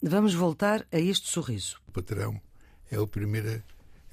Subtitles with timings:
[0.00, 1.80] Vamos voltar a este sorriso.
[1.88, 2.40] O patrão
[2.88, 3.60] é o primeiro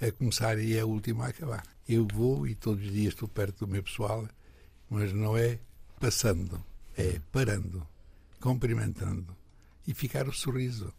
[0.02, 1.64] a começar e é o último a acabar.
[1.88, 4.28] Eu vou e todos os dias estou perto do meu pessoal,
[4.90, 5.60] mas não é
[6.00, 6.60] passando,
[6.98, 7.88] é parando,
[8.42, 9.38] cumprimentando
[9.88, 10.92] e ficar o sorriso.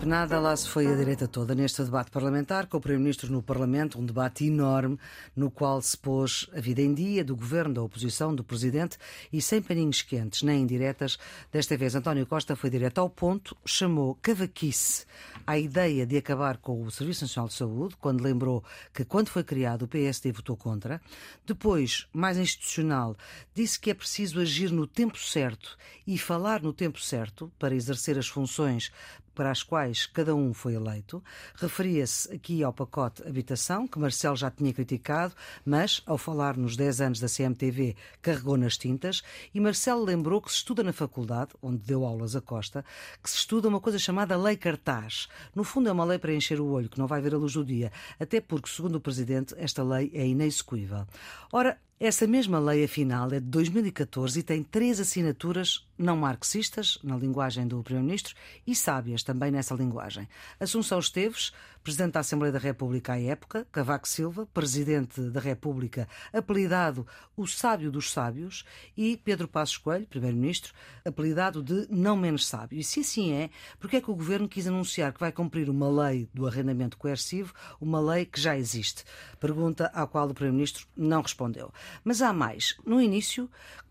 [0.00, 3.98] Penada lá se foi a direita toda neste debate parlamentar, com o Primeiro-Ministro no Parlamento,
[3.98, 4.96] um debate enorme
[5.34, 8.96] no qual se pôs a vida em dia do governo, da oposição, do Presidente
[9.32, 11.18] e sem paninhos quentes nem indiretas.
[11.50, 15.04] Desta vez, António Costa foi direto ao ponto, chamou cavaquice
[15.44, 18.62] à ideia de acabar com o Serviço Nacional de Saúde, quando lembrou
[18.94, 21.02] que, quando foi criado, o PSD votou contra.
[21.44, 23.16] Depois, mais institucional,
[23.52, 25.76] disse que é preciso agir no tempo certo
[26.06, 28.92] e falar no tempo certo para exercer as funções
[29.38, 31.22] para as quais cada um foi eleito.
[31.54, 35.32] Referia-se aqui ao pacote habitação, que Marcelo já tinha criticado,
[35.64, 39.22] mas, ao falar nos 10 anos da CMTV, carregou nas tintas.
[39.54, 42.84] E Marcelo lembrou que se estuda na faculdade, onde deu aulas a Costa,
[43.22, 45.28] que se estuda uma coisa chamada Lei Cartaz.
[45.54, 47.52] No fundo, é uma lei para encher o olho, que não vai ver a luz
[47.52, 51.06] do dia, até porque, segundo o Presidente, esta lei é inexecuível.
[51.52, 57.16] Ora, essa mesma lei, afinal, é de 2014 e tem três assinaturas não marxistas, na
[57.16, 60.28] linguagem do Primeiro-Ministro, e sábias também nessa linguagem.
[60.60, 67.06] Assunção Esteves, Presidente da Assembleia da República à época, Cavaco Silva, Presidente da República, apelidado
[67.36, 68.64] o Sábio dos Sábios,
[68.96, 70.72] e Pedro Passos Coelho, Primeiro-Ministro,
[71.04, 72.78] apelidado de Não Menos Sábio.
[72.78, 75.88] E se assim é, porque é que o Governo quis anunciar que vai cumprir uma
[75.88, 79.02] lei do arrendamento coercivo, uma lei que já existe?
[79.40, 81.72] Pergunta à qual o Primeiro-Ministro não respondeu.
[82.04, 82.76] Mas há mais.
[82.84, 83.48] No início,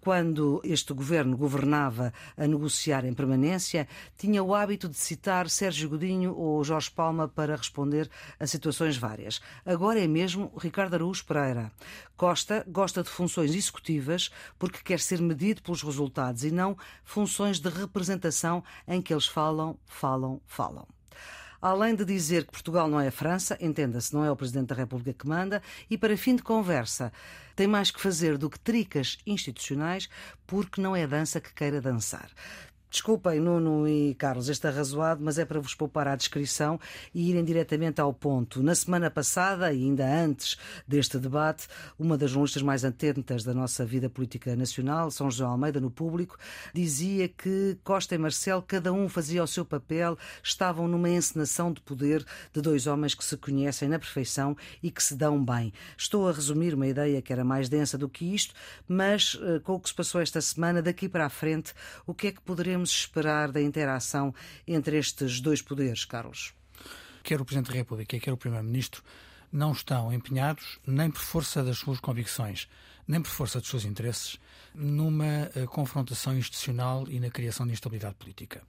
[0.07, 6.33] quando este governo governava a negociar em permanência, tinha o hábito de citar Sérgio Godinho
[6.33, 8.09] ou Jorge Palma para responder
[8.39, 9.41] a situações várias.
[9.65, 11.71] Agora é mesmo Ricardo Araújo Pereira.
[12.15, 17.69] Costa gosta de funções executivas porque quer ser medido pelos resultados e não funções de
[17.69, 20.87] representação em que eles falam, falam, falam.
[21.61, 24.75] Além de dizer que Portugal não é a França, entenda-se, não é o Presidente da
[24.75, 27.11] República que manda, e para fim de conversa,
[27.55, 30.09] tem mais que fazer do que tricas institucionais,
[30.45, 32.29] porque não é dança que queira dançar.
[32.89, 36.80] Desculpem, Nuno e Carlos, este arrazoado, mas é para vos poupar à descrição
[37.14, 38.64] e irem diretamente ao ponto.
[38.64, 41.67] Na semana passada, e ainda antes deste debate,
[41.99, 46.37] uma das jornalistas mais atentas da nossa vida política nacional, São José Almeida, no público,
[46.73, 51.81] dizia que Costa e Marcelo, cada um fazia o seu papel, estavam numa encenação de
[51.81, 55.73] poder de dois homens que se conhecem na perfeição e que se dão bem.
[55.98, 58.54] Estou a resumir uma ideia que era mais densa do que isto,
[58.87, 61.73] mas eh, com o que se passou esta semana, daqui para a frente,
[62.05, 64.33] o que é que poderemos podemos esperar da interação
[64.67, 66.54] entre estes dois poderes, Carlos?
[67.23, 69.04] Quer o Presidente da República, quer o Primeiro-Ministro
[69.52, 72.67] não estão empenhados, nem por força das suas convicções,
[73.08, 74.37] nem por força dos seus interesses,
[74.76, 78.61] numa eh, confrontação institucional e na criação de instabilidade política.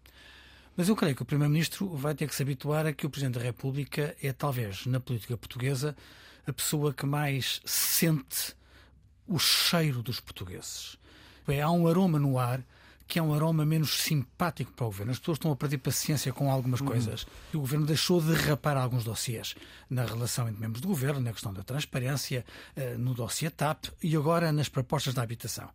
[0.75, 3.39] Mas eu creio que o Primeiro-Ministro vai ter que se habituar a que o Presidente
[3.39, 5.95] da República é, talvez, na política portuguesa,
[6.47, 8.57] a pessoa que mais sente
[9.27, 10.97] o cheiro dos portugueses.
[11.47, 12.65] É, há um aroma no ar
[13.09, 15.13] que é um aroma menos simpático para o governo.
[15.13, 16.89] As pessoas estão a perder paciência com algumas uhum.
[16.89, 17.27] coisas.
[17.55, 19.55] E o governo deixou de derrapar alguns dossiês
[19.89, 22.45] na relação entre membros do governo, na questão da transparência,
[22.77, 25.71] eh, no dossiê TAP e agora nas propostas da habitação.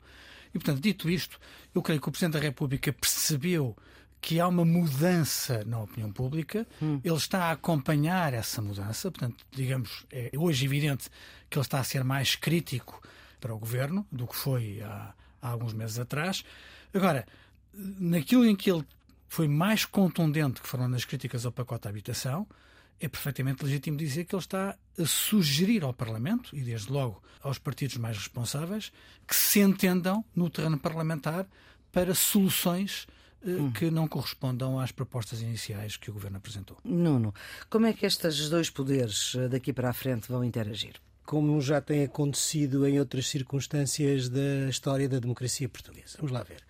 [0.53, 1.39] E, portanto, dito isto,
[1.73, 3.75] eu creio que o Presidente da República percebeu
[4.21, 7.01] que há uma mudança na opinião pública, hum.
[7.03, 11.09] ele está a acompanhar essa mudança, portanto, digamos, é hoje evidente
[11.49, 13.01] que ele está a ser mais crítico
[13.41, 16.45] para o governo do que foi há, há alguns meses atrás.
[16.93, 17.25] Agora,
[17.73, 18.85] naquilo em que ele
[19.27, 22.47] foi mais contundente, que foram nas críticas ao pacote de habitação,
[22.99, 27.57] é perfeitamente legítimo dizer que ele está a sugerir ao Parlamento, e desde logo aos
[27.57, 28.91] partidos mais responsáveis,
[29.27, 31.47] que se entendam no terreno parlamentar
[31.91, 33.07] para soluções
[33.45, 33.71] eh, hum.
[33.71, 36.77] que não correspondam às propostas iniciais que o Governo apresentou.
[36.83, 37.33] Nuno,
[37.69, 40.93] como é que estes dois poderes eh, daqui para a frente vão interagir?
[41.25, 46.17] Como já tem acontecido em outras circunstâncias da história da democracia portuguesa.
[46.17, 46.63] Vamos lá ver.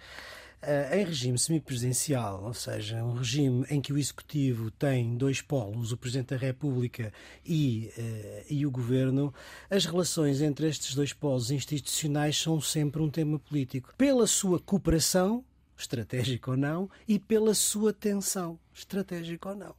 [0.64, 5.92] Uh, em regime semipresidencial, ou seja, um regime em que o Executivo tem dois polos,
[5.92, 7.12] o Presidente da República
[7.46, 9.34] e, uh, e o Governo,
[9.70, 13.94] as relações entre estes dois polos institucionais são sempre um tema político.
[13.98, 15.44] Pela sua cooperação,
[15.78, 19.76] estratégica ou não, e pela sua tensão, estratégica ou não.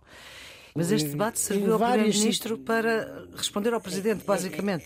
[0.74, 4.84] Mas este debate serviu ao Primeiro-Ministro para responder ao Presidente, basicamente.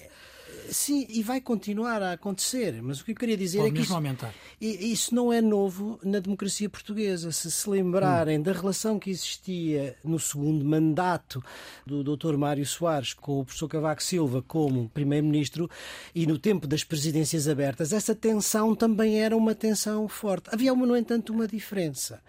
[0.71, 2.81] Sim, e vai continuar a acontecer.
[2.83, 4.35] Mas o que eu queria dizer Pode é que isso, aumentar.
[4.61, 7.33] isso não é novo na democracia portuguesa.
[7.33, 8.43] Se se lembrarem hum.
[8.43, 11.43] da relação que existia no segundo mandato
[11.87, 12.37] do Dr.
[12.37, 15.71] Mário Soares com o professor Cavaco Silva como primeiro-ministro
[16.15, 20.49] e no tempo das presidências abertas, essa tensão também era uma tensão forte.
[20.53, 22.21] Havia, no entanto, uma diferença.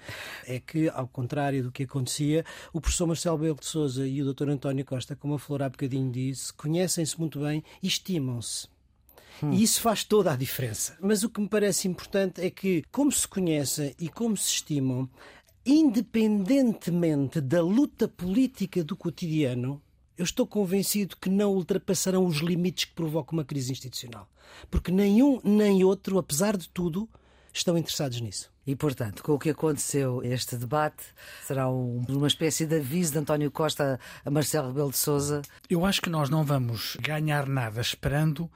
[0.45, 4.33] É que, ao contrário do que acontecia, o professor Marcelo Belo de Souza e o
[4.33, 4.49] Dr.
[4.49, 7.87] António Costa, como a Flor há bocadinho disse, conhecem-se muito bem e
[8.29, 8.67] estimam-se.
[9.41, 9.51] Hum.
[9.51, 10.97] E isso faz toda a diferença.
[11.01, 15.09] Mas o que me parece importante é que, como se conhecem e como se estimam,
[15.65, 19.81] independentemente da luta política do cotidiano,
[20.17, 24.29] eu estou convencido que não ultrapassarão os limites que provocam uma crise institucional.
[24.69, 27.07] Porque nenhum nem outro, apesar de tudo,
[27.53, 28.51] estão interessados nisso.
[28.69, 31.03] E, portanto, com o que aconteceu este debate,
[31.41, 35.41] será um, uma espécie de aviso de António Costa a Marcelo Rebelo de Souza?
[35.67, 38.47] Eu acho que nós não vamos ganhar nada esperando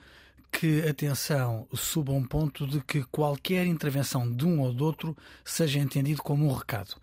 [0.52, 4.86] que a tensão suba a um ponto de que qualquer intervenção de um ou do
[4.86, 6.96] outro seja entendido como um recado.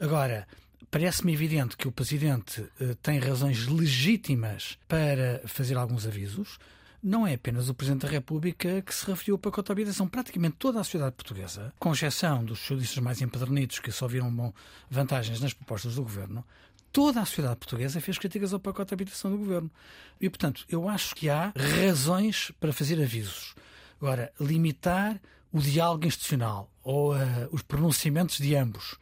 [0.00, 0.48] Agora,
[0.90, 6.56] Parece-me evidente que o Presidente eh, tem razões legítimas para fazer alguns avisos.
[7.04, 10.08] Não é apenas o Presidente da República que se referiu ao pacote de habitação.
[10.08, 14.54] Praticamente toda a sociedade portuguesa, com exceção dos judiços mais empedernidos que só viram bom,
[14.88, 16.42] vantagens nas propostas do Governo,
[16.90, 19.70] toda a sociedade portuguesa fez críticas ao pacote de habitação do Governo.
[20.18, 21.52] E, portanto, eu acho que há
[21.84, 23.54] razões para fazer avisos.
[24.00, 25.20] Agora, limitar
[25.52, 27.18] o diálogo institucional ou uh,
[27.52, 28.96] os pronunciamentos de ambos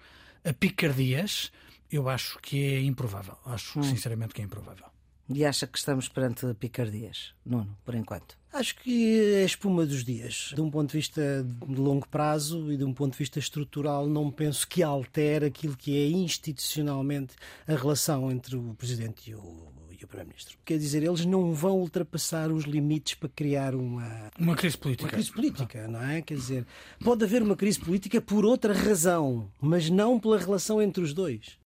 [0.45, 1.53] a picardias
[1.89, 3.37] eu acho que é improvável.
[3.45, 3.83] Acho hum.
[3.83, 4.87] sinceramente que é improvável.
[5.35, 8.37] E acha que estamos perante picardias, Nuno, por enquanto?
[8.53, 10.53] Acho que é a espuma dos dias.
[10.55, 14.07] De um ponto de vista de longo prazo e de um ponto de vista estrutural,
[14.07, 17.35] não penso que altere aquilo que é institucionalmente
[17.67, 20.59] a relação entre o Presidente e o, e o Primeiro-Ministro.
[20.67, 24.31] Quer dizer, eles não vão ultrapassar os limites para criar uma...
[24.39, 25.07] Uma crise política.
[25.07, 26.21] Uma crise política, não é?
[26.21, 26.67] Quer dizer,
[27.03, 31.62] pode haver uma crise política por outra razão, mas não pela relação entre os dois.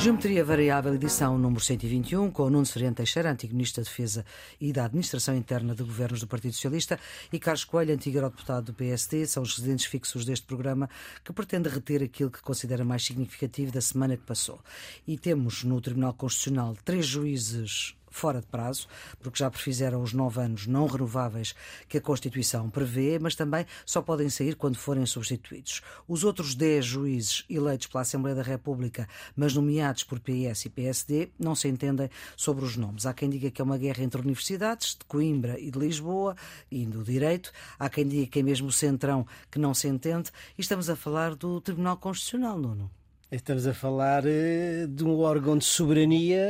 [0.00, 4.24] Geometria Variável, edição número 121, com Nuno Seriano Teixeira, antigo Ministro da Defesa
[4.60, 7.00] e da Administração Interna de Governos do Partido Socialista,
[7.32, 10.88] e Carlos Coelho, antigo eurodeputado do PSD, são os residentes fixos deste programa
[11.24, 14.60] que pretende reter aquilo que considera mais significativo da semana que passou.
[15.04, 18.88] E temos no Tribunal Constitucional três juízes fora de prazo,
[19.20, 21.54] porque já prefizeram os nove anos não renováveis
[21.88, 25.82] que a Constituição prevê, mas também só podem sair quando forem substituídos.
[26.06, 31.30] Os outros dez juízes eleitos pela Assembleia da República, mas nomeados por PS e PSD,
[31.38, 33.06] não se entendem sobre os nomes.
[33.06, 36.36] Há quem diga que é uma guerra entre universidades, de Coimbra e de Lisboa,
[36.70, 37.52] e do direito.
[37.78, 40.30] Há quem diga que é mesmo o centrão que não se entende.
[40.56, 42.97] E estamos a falar do Tribunal Constitucional, Nuno.
[43.30, 46.40] Estamos a falar uh, de um órgão de soberania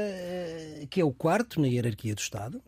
[0.80, 2.62] uh, que é o quarto na hierarquia do Estado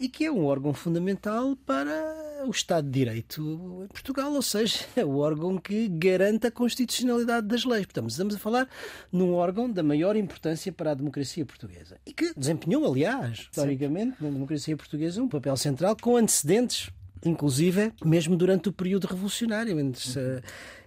[0.00, 4.78] e que é um órgão fundamental para o Estado de Direito em Portugal, ou seja,
[4.96, 7.84] é o órgão que garante a constitucionalidade das leis.
[7.84, 8.66] Portanto, estamos a falar
[9.12, 14.30] num órgão da maior importância para a democracia portuguesa e que desempenhou, aliás, historicamente, na
[14.30, 16.90] democracia portuguesa, um papel central com antecedentes
[17.24, 20.02] inclusive mesmo durante o período revolucionário, entre,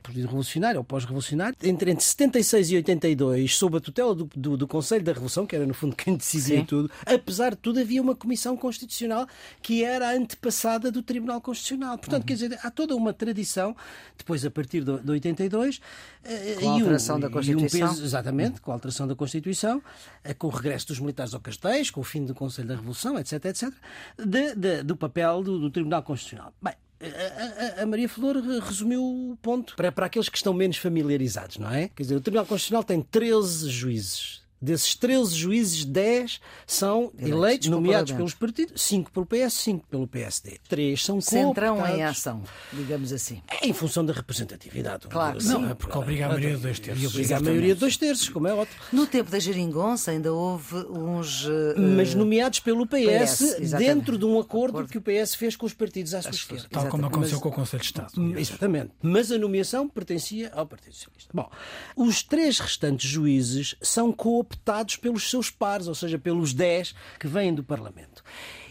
[0.09, 4.67] período revolucionário ou pós-revolucionário, entre, entre 76 e 82, sob a tutela do, do, do,
[4.67, 6.65] Conselho da Revolução, que era no fundo quem decidia Sim.
[6.65, 9.27] tudo, apesar de tudo, havia uma Comissão Constitucional
[9.61, 11.97] que era a antepassada do Tribunal Constitucional.
[11.97, 12.27] Portanto, uhum.
[12.27, 13.75] quer dizer, há toda uma tradição,
[14.17, 15.79] depois a partir de, de 82.
[16.23, 17.87] Eh, com a alteração um, da Constituição.
[17.87, 18.61] Um peso, exatamente, uhum.
[18.61, 19.81] com a alteração da Constituição,
[20.23, 23.17] eh, com o regresso dos militares ao Castéis, com o fim do Conselho da Revolução,
[23.17, 23.73] etc., etc.,
[24.17, 26.53] de, de, do papel do, do Tribunal Constitucional.
[26.61, 31.57] Bem, a, a, Maria Flor resumiu o ponto para, para aqueles que estão menos familiarizados,
[31.57, 31.89] não é?
[31.89, 34.41] Quer dizer, o Tribunal Constitucional tem 13 juízes.
[34.61, 40.07] Desses 13 juízes, 10 são eleitos, eleitos nomeados pelos partidos, 5 pelo PS, 5 pelo
[40.07, 40.59] PSD.
[40.67, 43.41] 3 são Centrão em ação, digamos assim.
[43.61, 45.07] É em função da representatividade.
[45.07, 47.03] Claro, não, é porque obriga a maioria de dois terços.
[47.03, 48.77] E obriga a maioria de dois terços, como é ótimo.
[48.91, 51.45] No tempo da Geringonça ainda houve uns...
[51.45, 55.55] Uh, Mas nomeados pelo PS, PS dentro de um acordo, acordo, que o PS fez
[55.55, 56.67] com os partidos à sua esquerda.
[56.69, 58.37] Tal como aconteceu Mas, com o Conselho de Estado.
[58.37, 58.91] Exatamente.
[59.01, 61.29] Mas a nomeação pertencia ao Partido Socialista.
[61.33, 61.49] Bom,
[61.95, 67.27] os três restantes juízes são cooperativos optados pelos seus pares, ou seja, pelos 10 que
[67.27, 68.23] vêm do Parlamento.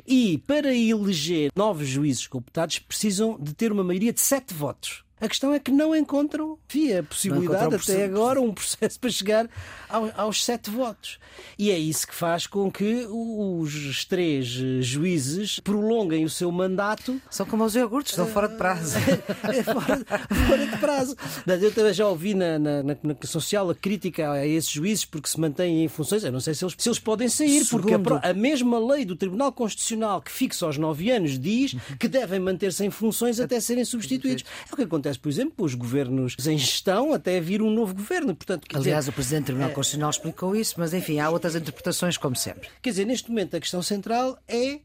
[0.06, 5.04] E para eleger novos juízes cooptados precisam de ter uma maioria de 7 votos.
[5.20, 9.48] A questão é que não encontram, via possibilidade até agora, um processo para chegar
[9.88, 11.18] ao, aos sete votos.
[11.58, 17.20] E é isso que faz com que os três juízes prolonguem o seu mandato.
[17.30, 18.96] São como os iogurtes, estão fora de prazo.
[18.98, 20.04] é fora,
[20.46, 21.16] fora, de prazo.
[21.46, 25.40] Eu também já ouvi na, na, na, social a crítica a esses juízes porque se
[25.40, 26.25] mantêm em funções.
[26.25, 27.82] Eu não sei se eles, se eles podem sair, Segundo...
[27.82, 32.08] porque a, a mesma lei do Tribunal Constitucional que fixa aos nove anos diz que
[32.08, 34.44] devem manter-se em funções até serem substituídos.
[34.68, 37.95] É o que acontece, por exemplo, com os governos em gestão até vir um novo
[37.95, 38.35] governo.
[38.35, 39.73] Portanto, Aliás, dizer, o Presidente do Tribunal é...
[39.73, 42.69] Constitucional explicou isso, mas enfim, há outras interpretações, como sempre.
[42.83, 44.81] Quer dizer, neste momento a questão central é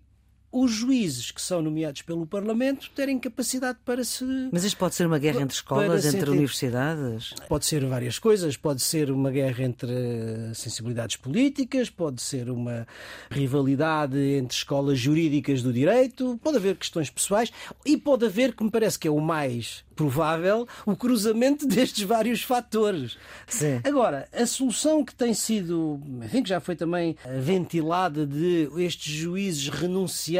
[0.53, 4.23] os juízes que são nomeados pelo Parlamento terem capacidade para se.
[4.51, 7.33] Mas isto pode ser uma guerra entre escolas, entre universidades?
[7.49, 8.55] Pode ser várias coisas.
[8.55, 9.91] Pode ser uma guerra entre
[10.53, 12.87] sensibilidades políticas, pode ser uma
[13.31, 17.51] rivalidade entre escolas jurídicas do direito, pode haver questões pessoais
[17.83, 22.43] e pode haver, que me parece que é o mais provável o cruzamento destes vários
[22.43, 23.17] fatores.
[23.47, 23.79] Sim.
[23.83, 29.67] Agora, a solução que tem sido, enfim, que já foi também ventilada de estes juízes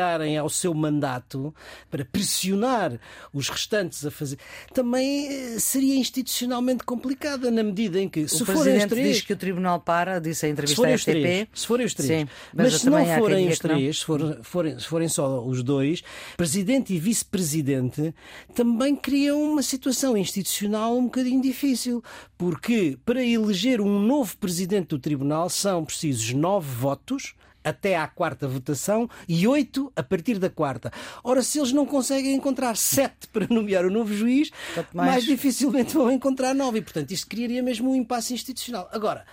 [0.03, 1.53] renunciarem ao seu mandato
[1.89, 3.00] para pressionar
[3.33, 4.38] os restantes a fazer,
[4.74, 9.22] também eh, seria institucionalmente complicada na medida em que se o forem os três, diz
[9.22, 11.03] que o tribunal para, disse a entrevista à.
[11.05, 14.43] Três, se forem os três, Sim, mas, mas se não forem os três, se forem,
[14.43, 16.03] forem, se forem só os dois,
[16.36, 18.13] presidente e vice-presidente
[18.53, 22.03] também criam uma situação institucional um bocadinho difícil,
[22.38, 28.48] porque para eleger um novo presidente do tribunal são precisos nove votos até à quarta
[28.48, 30.91] votação e oito a partir da quarta.
[31.24, 34.51] Ora, se eles não conseguem encontrar sete para nomear o novo juiz,
[34.93, 34.93] mais...
[34.93, 36.79] mais dificilmente vão encontrar nove.
[36.79, 38.89] E, portanto, isto criaria mesmo um impasse institucional.
[38.91, 39.25] Agora,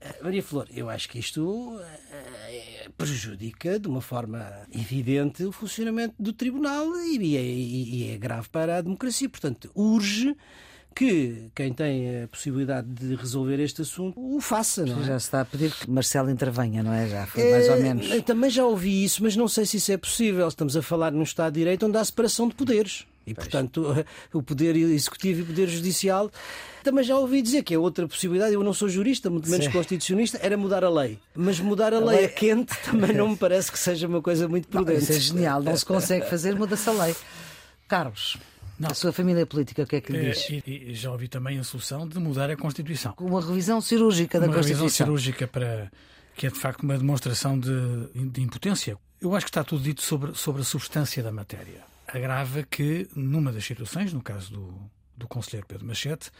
[0.00, 1.78] eh, Maria Flor, eu acho que isto
[2.48, 8.48] eh, prejudica de uma forma evidente o funcionamento do tribunal e é, e é grave
[8.48, 9.28] para a democracia.
[9.28, 10.36] Portanto, urge
[10.94, 14.86] que quem tem a possibilidade de resolver este assunto o faça.
[14.86, 15.04] Não é?
[15.04, 17.08] Já se está a pedir que Marcelo intervenha, não é?
[17.08, 18.10] Já foi mais ou menos.
[18.10, 20.46] É, também já ouvi isso, mas não sei se isso é possível.
[20.46, 23.06] Estamos a falar num Estado de Direito onde há separação de poderes.
[23.26, 23.46] E, pois.
[23.48, 26.30] portanto, o poder executivo e o poder judicial.
[26.82, 28.52] Também já ouvi dizer que é outra possibilidade.
[28.52, 29.72] Eu não sou jurista, muito menos Sim.
[29.72, 31.18] constitucionista, era mudar a lei.
[31.34, 34.20] Mas mudar a, a lei, lei a quente também não me parece que seja uma
[34.20, 34.98] coisa muito prudente.
[34.98, 37.16] Não, isso é genial, não se consegue fazer, muda-se a lei.
[37.88, 38.36] Carlos.
[38.78, 38.90] Não.
[38.90, 40.50] A sua família política, o que é que lhe é, diz?
[40.50, 43.14] É, e, já ouvi também a solução de mudar a Constituição.
[43.18, 44.84] Uma revisão cirúrgica da uma Constituição.
[44.84, 45.90] Uma revisão cirúrgica para
[46.36, 47.70] que é de facto uma demonstração de,
[48.30, 48.98] de impotência.
[49.20, 53.52] Eu acho que está tudo dito sobre, sobre a substância da matéria agrava que, numa
[53.52, 56.30] das situações, no caso do, do conselheiro Pedro Machete,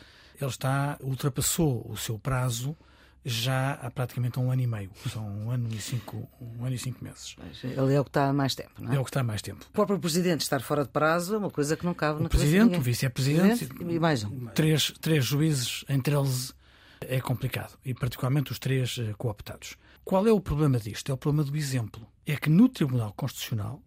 [0.40, 2.76] ele está, ultrapassou o seu prazo
[3.24, 4.90] já há praticamente um ano e meio.
[5.10, 7.36] São um ano e cinco, um ano e cinco meses.
[7.62, 8.96] Ele é o que está há mais tempo, não é?
[8.96, 9.64] É o que está há mais tempo.
[9.68, 12.76] O próprio Presidente estar fora de prazo é uma coisa que não cabe o Presidente,
[12.76, 14.46] o Vice-Presidente e mais um.
[14.48, 16.54] Três, três juízes entre eles
[17.00, 17.78] é complicado.
[17.84, 19.76] E particularmente os três eh, cooptados.
[20.04, 21.10] Qual é o problema disto?
[21.10, 22.06] É o problema do exemplo.
[22.26, 23.82] É que no Tribunal Constitucional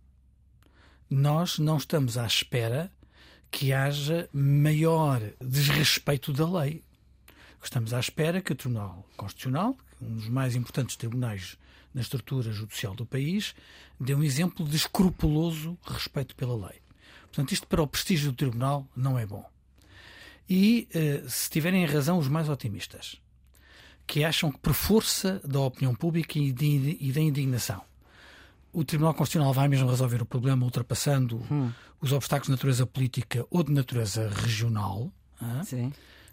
[1.09, 2.91] nós não estamos à espera
[3.49, 6.83] que haja maior desrespeito da lei.
[7.63, 11.57] Estamos à espera que o Tribunal Constitucional, um dos mais importantes tribunais
[11.93, 13.55] na estrutura judicial do país,
[13.99, 16.79] dê um exemplo de escrupuloso respeito pela lei.
[17.23, 19.45] Portanto, isto para o prestígio do Tribunal não é bom.
[20.49, 23.19] E eh, se tiverem razão os mais otimistas,
[24.05, 27.83] que acham que por força da opinião pública e, de, e da indignação
[28.77, 31.71] o Tribunal Constitucional vai mesmo resolver o problema ultrapassando hum.
[31.99, 35.11] os obstáculos de natureza política ou de natureza regional,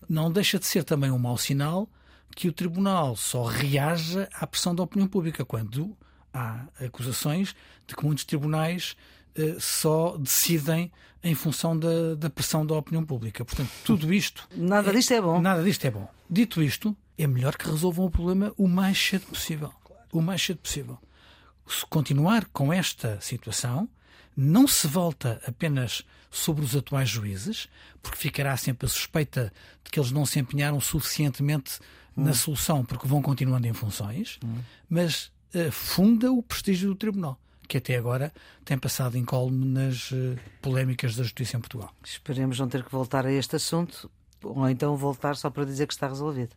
[0.09, 1.89] não deixa de ser também um mau sinal
[2.35, 5.97] que o Tribunal só reaja à pressão da opinião pública quando
[6.33, 7.55] há acusações
[7.87, 8.97] de que muitos tribunais
[9.37, 10.91] eh, só decidem
[11.23, 13.45] em função da, da, pressão da opinião pública.
[13.45, 14.49] Portanto, tudo isto.
[14.57, 15.41] Nada é, disto é bom.
[15.41, 16.09] Nada disto é bom.
[16.29, 19.73] Dito isto, é melhor que resolvam o problema o mais cedo possível.
[20.13, 20.99] O mais cedo possível
[21.67, 23.89] se continuar com esta situação,
[24.37, 27.69] não se volta apenas sobre os atuais juízes,
[28.03, 29.53] porque ficará sempre a suspeita
[29.85, 31.79] de que eles não se empenharam suficientemente
[32.17, 32.25] hum.
[32.25, 34.59] na solução, porque vão continuando em funções, hum.
[34.89, 37.39] mas uh, funda o prestígio do Tribunal,
[37.69, 38.33] que até agora
[38.65, 41.95] tem passado incólume nas uh, polémicas da justiça em Portugal.
[42.05, 44.11] Esperemos não ter que voltar a este assunto,
[44.43, 46.57] ou então voltar só para dizer que está resolvido.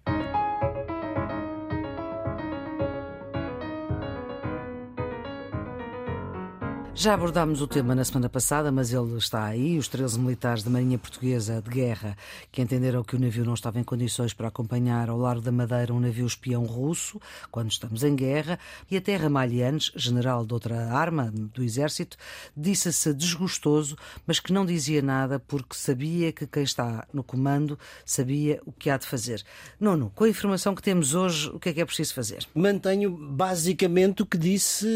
[7.00, 9.78] Já abordámos o tema na semana passada, mas ele está aí.
[9.78, 12.18] Os 13 militares da Marinha Portuguesa de Guerra
[12.52, 15.94] que entenderam que o navio não estava em condições para acompanhar ao largo da Madeira
[15.94, 18.58] um navio espião russo, quando estamos em guerra,
[18.90, 22.18] e até Ramalhianes, general de outra arma do Exército,
[22.58, 28.60] disse-se desgostoso, mas que não dizia nada porque sabia que quem está no comando sabia
[28.66, 29.44] o que há de fazer.
[29.80, 32.48] Nuno, com a informação que temos hoje, o que é que é preciso fazer?
[32.56, 34.88] Mantenho basicamente o que disse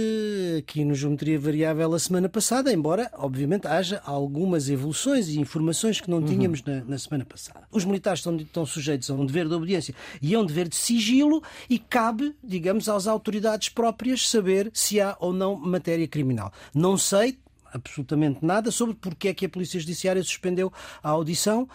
[0.57, 6.09] aqui no Geometria Variável a semana passada, embora, obviamente, haja algumas evoluções e informações que
[6.09, 6.25] não uhum.
[6.25, 7.61] tínhamos na, na, semana passada.
[7.71, 10.75] Os militares estão, estão sujeitos a um dever de obediência e a um dever de
[10.75, 16.51] sigilo e cabe, digamos, às autoridades próprias saber se há ou não matéria criminal.
[16.73, 17.37] Não sei,
[17.73, 20.71] absolutamente nada sobre porque é que a Polícia Judiciária suspendeu
[21.01, 21.67] a audição,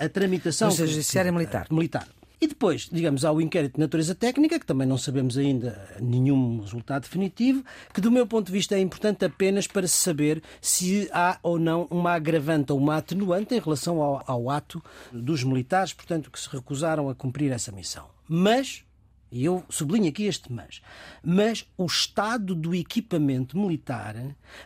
[0.00, 0.68] a, a tramitação.
[0.68, 1.66] Polícia Judiciária Militar.
[1.70, 2.08] Militar.
[2.38, 6.60] E depois, digamos, há o inquérito de natureza técnica, que também não sabemos ainda nenhum
[6.60, 7.64] resultado definitivo,
[7.94, 11.58] que do meu ponto de vista é importante apenas para se saber se há ou
[11.58, 16.38] não uma agravante ou uma atenuante em relação ao, ao ato dos militares, portanto, que
[16.38, 18.06] se recusaram a cumprir essa missão.
[18.28, 18.84] Mas,
[19.32, 20.82] e eu sublinho aqui este mas,
[21.24, 24.14] mas o estado do equipamento militar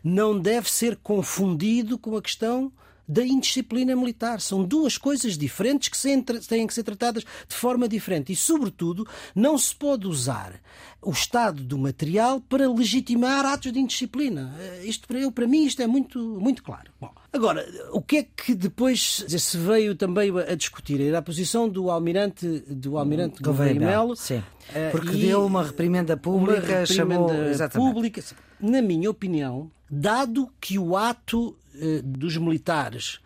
[0.02, 2.72] não deve ser confundido com a questão
[3.10, 4.40] da indisciplina militar.
[4.40, 8.32] São duas coisas diferentes que têm que ser tratadas de forma diferente.
[8.32, 10.60] E, sobretudo, não se pode usar
[11.02, 14.54] o estado do material para legitimar atos de indisciplina.
[14.60, 16.92] Eh, isto para eu, para mim, isto é muito, muito claro.
[17.00, 21.00] Bom, agora, o que é que depois se veio também a discutir?
[21.00, 24.14] Era a posição do almirante do almirante Gouveia Melo.
[24.14, 24.42] Sim.
[24.72, 27.92] Eh, Porque deu uma reprimenda pública, uma reprimenda chamou...
[27.92, 28.22] pública.
[28.60, 31.56] Na minha opinião, dado que o ato
[32.02, 33.20] dos militares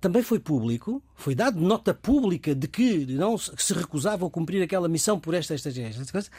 [0.00, 4.88] também foi público, foi dado nota pública de que não se recusavam a cumprir aquela
[4.88, 6.30] missão por estas, estas, estas coisas.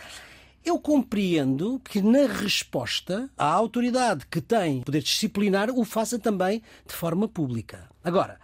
[0.65, 6.93] Eu compreendo que na resposta a autoridade que tem poder disciplinar o faça também de
[6.93, 7.89] forma pública.
[8.03, 8.39] Agora,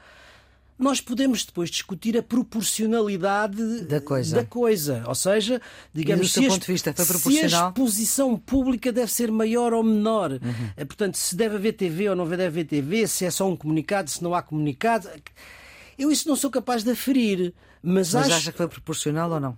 [0.78, 4.36] nós podemos depois discutir a proporcionalidade da coisa.
[4.36, 5.04] Da coisa.
[5.08, 5.60] Ou seja,
[5.94, 10.34] digamos, se, ponto vista se a exposição pública deve ser maior ou menor.
[10.34, 10.86] Uhum.
[10.86, 14.10] Portanto, se deve haver TV ou não deve haver TV, se é só um comunicado,
[14.10, 15.10] se não há comunicado.
[15.98, 17.54] Eu isso não sou capaz de aferir.
[17.82, 18.36] Mas, mas acho...
[18.36, 19.58] acha que foi proporcional ou não?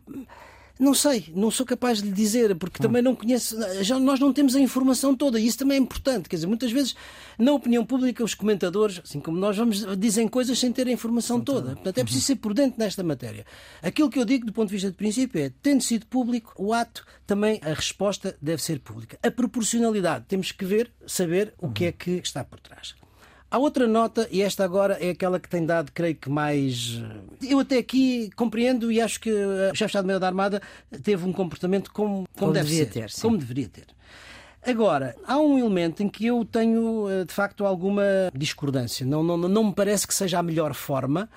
[0.79, 4.31] Não sei, não sou capaz de lhe dizer, porque também não conheço, já nós não
[4.31, 6.29] temos a informação toda, e isso também é importante.
[6.29, 6.95] Quer dizer, muitas vezes,
[7.37, 11.41] na opinião pública, os comentadores, assim como nós, vamos, dizem coisas sem ter a informação
[11.41, 11.73] toda.
[11.73, 13.45] Portanto, é preciso ser por dentro nesta matéria.
[13.81, 16.73] Aquilo que eu digo, do ponto de vista de princípio, é, tendo sido público, o
[16.73, 19.19] ato, também a resposta deve ser pública.
[19.21, 22.95] A proporcionalidade, temos que ver, saber o que é que está por trás.
[23.51, 27.01] Há outra nota, e esta agora é aquela que tem dado, creio que mais.
[27.41, 30.61] Eu até aqui compreendo e acho que o chefe de Estado-Maior da Armada
[31.01, 33.09] teve um comportamento como, como, como deve ser, ter.
[33.09, 33.21] Sim.
[33.21, 33.87] Como deveria ter.
[34.61, 38.03] Agora, há um elemento em que eu tenho, eh, de facto, alguma
[38.35, 39.05] discordância.
[39.05, 41.29] Não, não, não me parece que seja a melhor forma.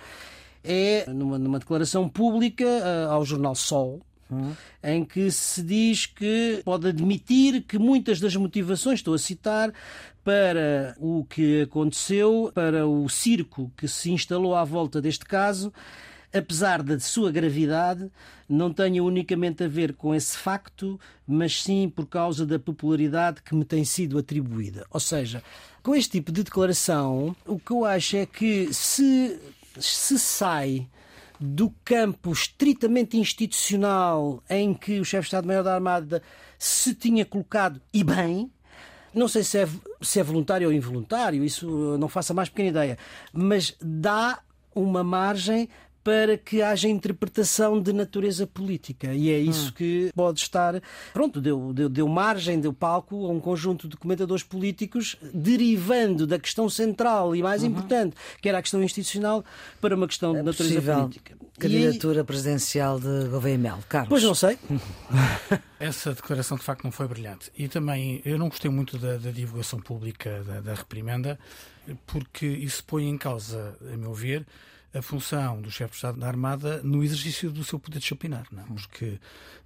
[0.62, 2.66] É numa, numa declaração pública
[3.10, 4.52] ao jornal Sol, hum.
[4.82, 9.72] em que se diz que pode admitir que muitas das motivações, estou a citar,
[10.24, 15.72] para o que aconteceu, para o circo que se instalou à volta deste caso,
[16.32, 18.10] apesar da sua gravidade,
[18.48, 23.54] não tenha unicamente a ver com esse facto, mas sim por causa da popularidade que
[23.54, 24.86] me tem sido atribuída.
[24.90, 25.42] Ou seja,
[25.82, 29.38] com este tipo de declaração, o que eu acho é que se,
[29.78, 30.88] se sai
[31.38, 36.22] do campo estritamente institucional em que o chefe de Estado-Maior da Armada
[36.58, 38.50] se tinha colocado, e bem,
[39.12, 39.68] não sei se é,
[40.02, 42.98] se é voluntário ou involuntário, isso não faço a mais pequena ideia,
[43.32, 44.40] mas dá
[44.74, 45.68] uma margem
[46.04, 49.14] para que haja interpretação de natureza política.
[49.14, 49.72] E é isso hum.
[49.76, 50.80] que pode estar.
[51.12, 56.38] Pronto, deu, deu, deu, margem, deu palco a um conjunto de comentadores políticos, derivando da
[56.38, 57.70] questão central e mais uhum.
[57.70, 59.44] importante, que era a questão institucional,
[59.80, 61.00] para uma questão é de natureza possível.
[61.00, 61.36] política.
[61.58, 62.24] Candidatura e...
[62.24, 63.78] presidencial de Gouveia Mel.
[63.88, 64.08] Carlos.
[64.08, 64.58] Pois não sei.
[65.78, 67.50] Essa declaração de facto não foi brilhante.
[67.56, 71.38] E também eu não gostei muito da, da divulgação pública da, da reprimenda,
[72.06, 74.46] porque isso põe em causa, a meu ver,
[74.94, 78.46] a função do chefe de Estado da Armada no exercício do seu poder disciplinar.
[78.52, 78.62] Não?
[78.62, 78.66] É?
[78.66, 79.18] Porque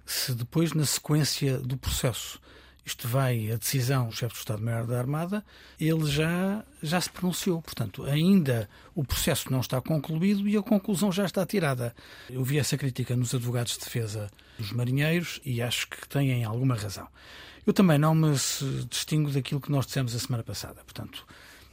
[0.05, 2.39] se depois, na sequência do processo,
[2.87, 5.43] isto vai a decisão do chefe de Estado-Maior da Armada,
[5.77, 7.61] ele já, já se pronunciou.
[7.61, 11.93] Portanto, ainda o processo não está concluído e a conclusão já está tirada.
[12.29, 16.75] Eu vi essa crítica nos advogados de defesa dos marinheiros e acho que têm alguma
[16.75, 17.07] razão.
[17.65, 18.31] Eu também não me
[18.89, 20.81] distingo daquilo que nós dissemos a semana passada.
[20.85, 21.27] Portanto,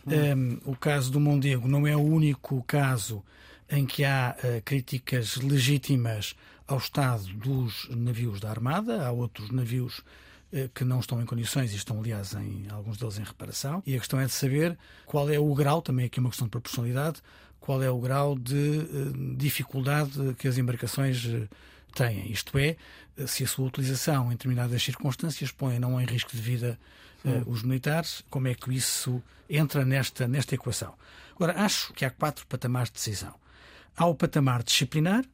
[0.04, 0.10] hum.
[0.10, 3.22] um, ehm, o caso do Mondego não é o único caso
[3.70, 6.35] em que há uh, críticas legítimas
[6.66, 10.03] ao estado dos navios da Armada, há outros navios
[10.50, 13.83] eh, que não estão em condições e estão, aliás, em alguns deles em reparação.
[13.87, 16.46] E a questão é de saber qual é o grau, também aqui é uma questão
[16.46, 17.20] de proporcionalidade,
[17.61, 18.87] qual é o grau de
[19.37, 21.27] dificuldade que as embarcações
[21.94, 22.31] têm.
[22.31, 22.77] Isto é,
[23.27, 26.79] se a sua utilização em determinadas circunstâncias põe não em risco de vida
[27.24, 30.94] uh, os militares, como é que isso entra nesta, nesta equação?
[31.37, 33.35] Agora, acho que há quatro patamares de decisão.
[33.96, 35.24] Há o patamar disciplinar,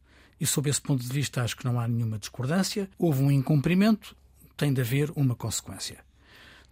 [0.40, 2.88] e sob esse ponto de vista acho que não há nenhuma discordância.
[2.98, 4.16] Houve um incumprimento,
[4.56, 5.98] tem de haver uma consequência.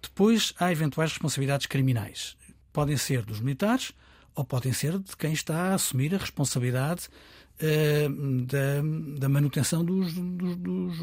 [0.01, 2.37] Depois há eventuais responsabilidades criminais.
[2.73, 3.93] Podem ser dos militares
[4.35, 7.09] ou podem ser de quem está a assumir a responsabilidade
[7.61, 10.99] uh, da, da, manutenção dos, dos, dos,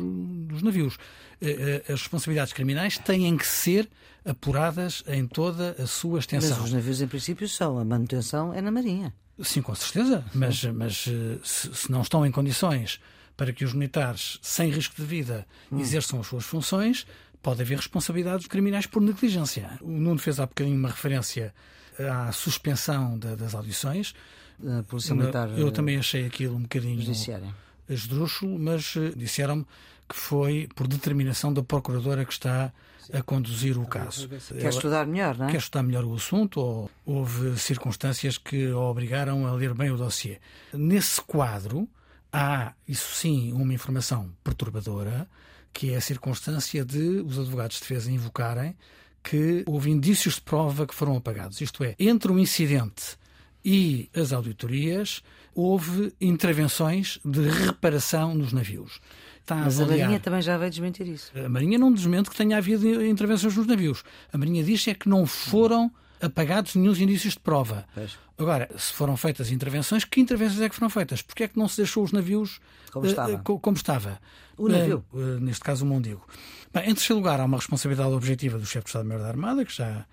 [0.48, 0.96] dos navios.
[0.96, 3.90] Uh, as responsabilidades criminais têm que ser
[4.24, 6.58] apuradas em toda a sua extensão.
[6.58, 7.78] Mas os navios, em princípio, são.
[7.78, 9.14] A manutenção é na Marinha.
[9.44, 10.24] Sim, com certeza.
[10.34, 11.06] Mas, mas
[11.44, 13.00] se, se não estão em condições
[13.36, 15.80] para que os militares, sem risco de vida, hum.
[15.80, 17.06] exerçam as suas funções,
[17.42, 19.78] pode haver responsabilidades criminais por negligência.
[19.82, 21.54] O Nuno fez há bocadinho uma referência
[22.00, 24.16] à suspensão das audições.
[24.88, 25.50] Polícia Militar.
[25.58, 27.54] Eu também achei aquilo um bocadinho judiciário.
[27.90, 29.66] esdrúxulo, mas eh, disseram-me
[30.08, 32.72] que foi por determinação da procuradora que está
[33.14, 34.28] a conduzir o caso.
[34.28, 35.52] Quer estudar melhor, não é?
[35.52, 39.98] Quer estudar melhor o assunto ou houve circunstâncias que a obrigaram a ler bem o
[39.98, 40.40] dossiê.
[40.74, 41.88] Nesse quadro,
[42.32, 45.28] há, isso sim, uma informação perturbadora,
[45.72, 48.76] que é a circunstância de os advogados de defesa invocarem
[49.24, 51.60] que houve indícios de prova que foram apagados.
[51.60, 53.18] Isto é, entre o incidente
[53.64, 59.02] e as auditorias, houve intervenções de reparação nos navios.
[59.46, 61.32] Está Mas a, a Marinha também já veio desmentir isso.
[61.38, 64.04] A Marinha não desmente que tenha havido intervenções nos navios.
[64.34, 67.86] A Marinha diz é que não foram apagados nenhum indícios de prova.
[67.94, 68.18] Pois.
[68.40, 71.22] Agora, se foram feitas intervenções, que intervenções é que foram feitas?
[71.22, 72.60] Porquê é que não se deixou os navios
[72.92, 73.34] como estava?
[73.34, 74.20] Uh, como estava?
[74.58, 75.06] O navio?
[75.14, 76.28] Uh, neste caso, o Mondigo.
[76.74, 79.74] Bem, em terceiro lugar, há uma responsabilidade objetiva do chefe de Estado-Maior da Armada, que
[79.74, 80.08] já,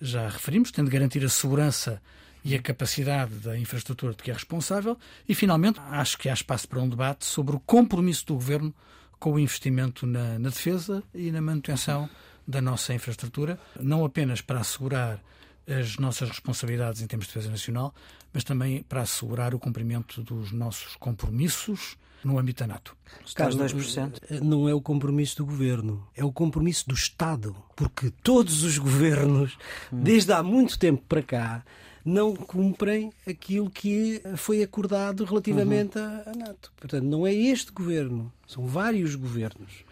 [0.00, 2.00] já referimos, tendo de garantir a segurança
[2.48, 4.96] e a capacidade da infraestrutura de que é responsável.
[5.28, 8.74] E, finalmente, acho que há espaço para um debate sobre o compromisso do governo
[9.18, 12.08] com o investimento na, na defesa e na manutenção
[12.46, 15.22] da nossa infraestrutura, não apenas para assegurar
[15.66, 17.94] as nossas responsabilidades em termos de defesa nacional,
[18.32, 22.96] mas também para assegurar o cumprimento dos nossos compromissos no âmbito da NATO.
[23.34, 24.40] Carlos, 2%.
[24.40, 29.58] Não é o compromisso do governo, é o compromisso do Estado, porque todos os governos,
[29.92, 30.02] hum.
[30.02, 31.62] desde há muito tempo para cá,
[32.08, 36.22] não cumprem aquilo que foi acordado relativamente uhum.
[36.24, 36.72] à NATO.
[36.76, 39.84] Portanto, não é este governo, são vários governos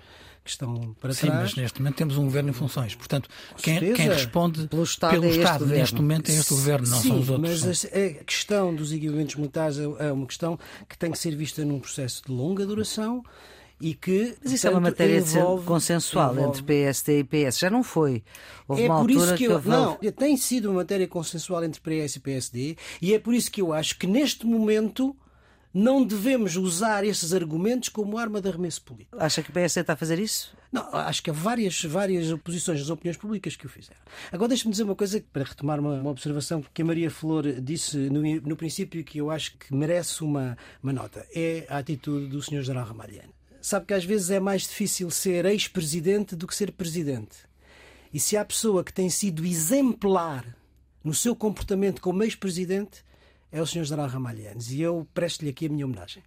[0.43, 1.43] que estão para Sim, trás.
[1.43, 2.95] mas neste momento temos um governo em funções.
[2.95, 6.99] Portanto, quem, quem, responde pelo Estado, pelo é Estado neste momento é este governo, não
[6.99, 7.65] Sim, são os outros.
[7.65, 11.35] Mas a, a questão dos equipamentos militares é, é uma questão que tem que ser
[11.35, 13.25] vista num processo de longa duração
[13.81, 14.35] e que.
[14.43, 16.49] Mas isso portanto, é uma matéria envolve, consensual envolve.
[16.49, 17.59] entre PSD e PS.
[17.59, 18.23] Já não foi.
[18.67, 19.63] Houve é uma por isso que, eu.
[19.63, 23.61] Não, tem sido uma matéria consensual entre PS e PSD e é por isso que
[23.61, 25.17] eu acho que neste momento
[25.77, 29.19] não devemos usar esses argumentos como arma de arremesso político.
[29.21, 30.57] Acha que o PS está a fazer isso?
[30.73, 34.01] Não, acho que há várias, várias posições das opiniões públicas que o fizeram.
[34.33, 37.99] Agora deixe-me dizer uma coisa, para retomar uma, uma, observação que a Maria Flor disse
[37.99, 41.27] no, no princípio que eu acho que merece uma, uma nota.
[41.35, 42.63] É a atitude do Sr.
[42.63, 43.36] General Ramalhano
[43.67, 47.39] sabe que às vezes é mais difícil ser ex-presidente do que ser presidente.
[48.15, 50.57] E se há pessoa que tem sido exemplar
[51.03, 53.05] no seu comportamento como ex-presidente,
[53.51, 53.83] é o Sr.
[53.83, 54.71] General Ramalhanes.
[54.71, 56.23] E eu presto-lhe aqui a minha homenagem.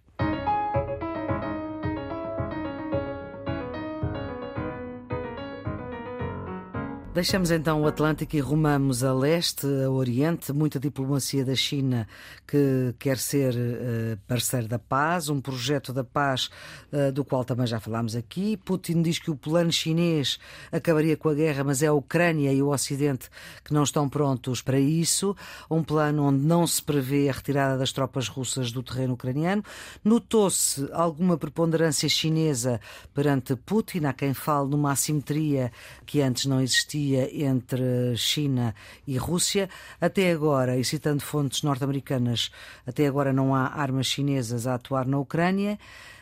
[7.20, 12.08] Deixamos então o Atlântico e rumamos a leste, a oriente, muita diplomacia da China
[12.48, 16.48] que quer ser uh, parceiro da paz, um projeto da paz
[16.90, 18.56] uh, do qual também já falámos aqui.
[18.56, 20.38] Putin diz que o plano chinês
[20.72, 23.28] acabaria com a guerra, mas é a Ucrânia e o Ocidente
[23.62, 25.36] que não estão prontos para isso.
[25.70, 29.62] Um plano onde não se prevê a retirada das tropas russas do terreno ucraniano.
[30.02, 32.80] Notou-se alguma preponderância chinesa
[33.12, 35.70] perante Putin, há quem fale numa assimetria
[36.06, 38.74] que antes não existia entre China
[39.06, 39.68] e Rússia.
[40.00, 42.50] Até agora, e citando fontes norte-americanas,
[42.86, 45.78] até agora não há armas chinesas a atuar na Ucrânia.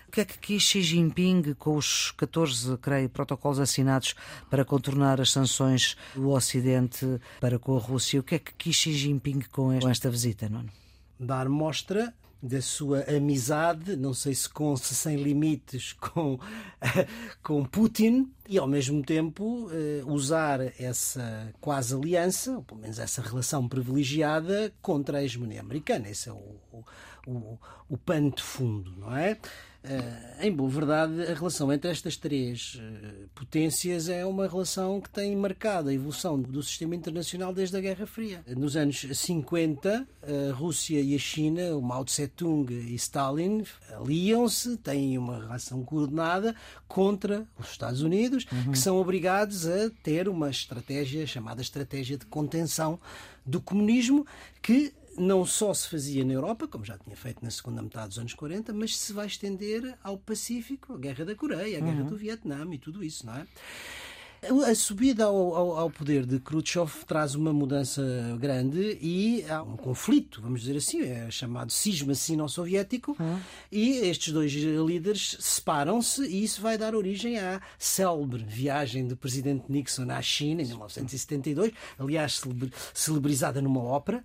[0.08, 4.14] O que é que quis Xi Jinping com os 14, creio, protocolos assinados
[4.48, 8.18] para contornar as sanções do Ocidente para com a Rússia?
[8.18, 10.70] O que é que quis Xi Jinping com esta visita, Nuno?
[11.20, 16.38] Dar mostra da sua amizade, não sei se com se sem limites com,
[17.42, 23.20] com Putin, e ao mesmo tempo eh, usar essa quase aliança, ou pelo menos essa
[23.20, 26.08] relação privilegiada, contra a hegemonia americana.
[26.08, 26.84] Esse é o,
[27.26, 29.38] o, o pano de fundo, não é?
[29.88, 35.08] Uh, em boa verdade, a relação entre estas três uh, potências é uma relação que
[35.08, 38.44] tem marcado a evolução do sistema internacional desde a Guerra Fria.
[38.46, 45.16] Nos anos 50, a Rússia e a China, o Mao Tse-tung e Stalin, aliam-se, têm
[45.16, 46.54] uma relação coordenada
[46.86, 48.72] contra os Estados Unidos, uhum.
[48.72, 53.00] que são obrigados a ter uma estratégia chamada estratégia de contenção
[53.46, 54.26] do comunismo,
[54.60, 58.18] que não só se fazia na Europa, como já tinha feito na segunda metade dos
[58.18, 62.08] anos 40, mas se vai estender ao Pacífico, a Guerra da Coreia, a Guerra uhum.
[62.08, 63.46] do Vietnã e tudo isso, não é?
[64.70, 68.00] A subida ao, ao, ao, poder de Khrushchev traz uma mudança
[68.38, 73.40] grande e há um conflito, vamos dizer assim, é chamado cisma sino-soviético, uhum.
[73.70, 79.64] e estes dois líderes separam-se e isso vai dar origem à célebre viagem do presidente
[79.68, 82.40] Nixon à China em 1972, aliás
[82.94, 84.22] celebrizada numa ópera.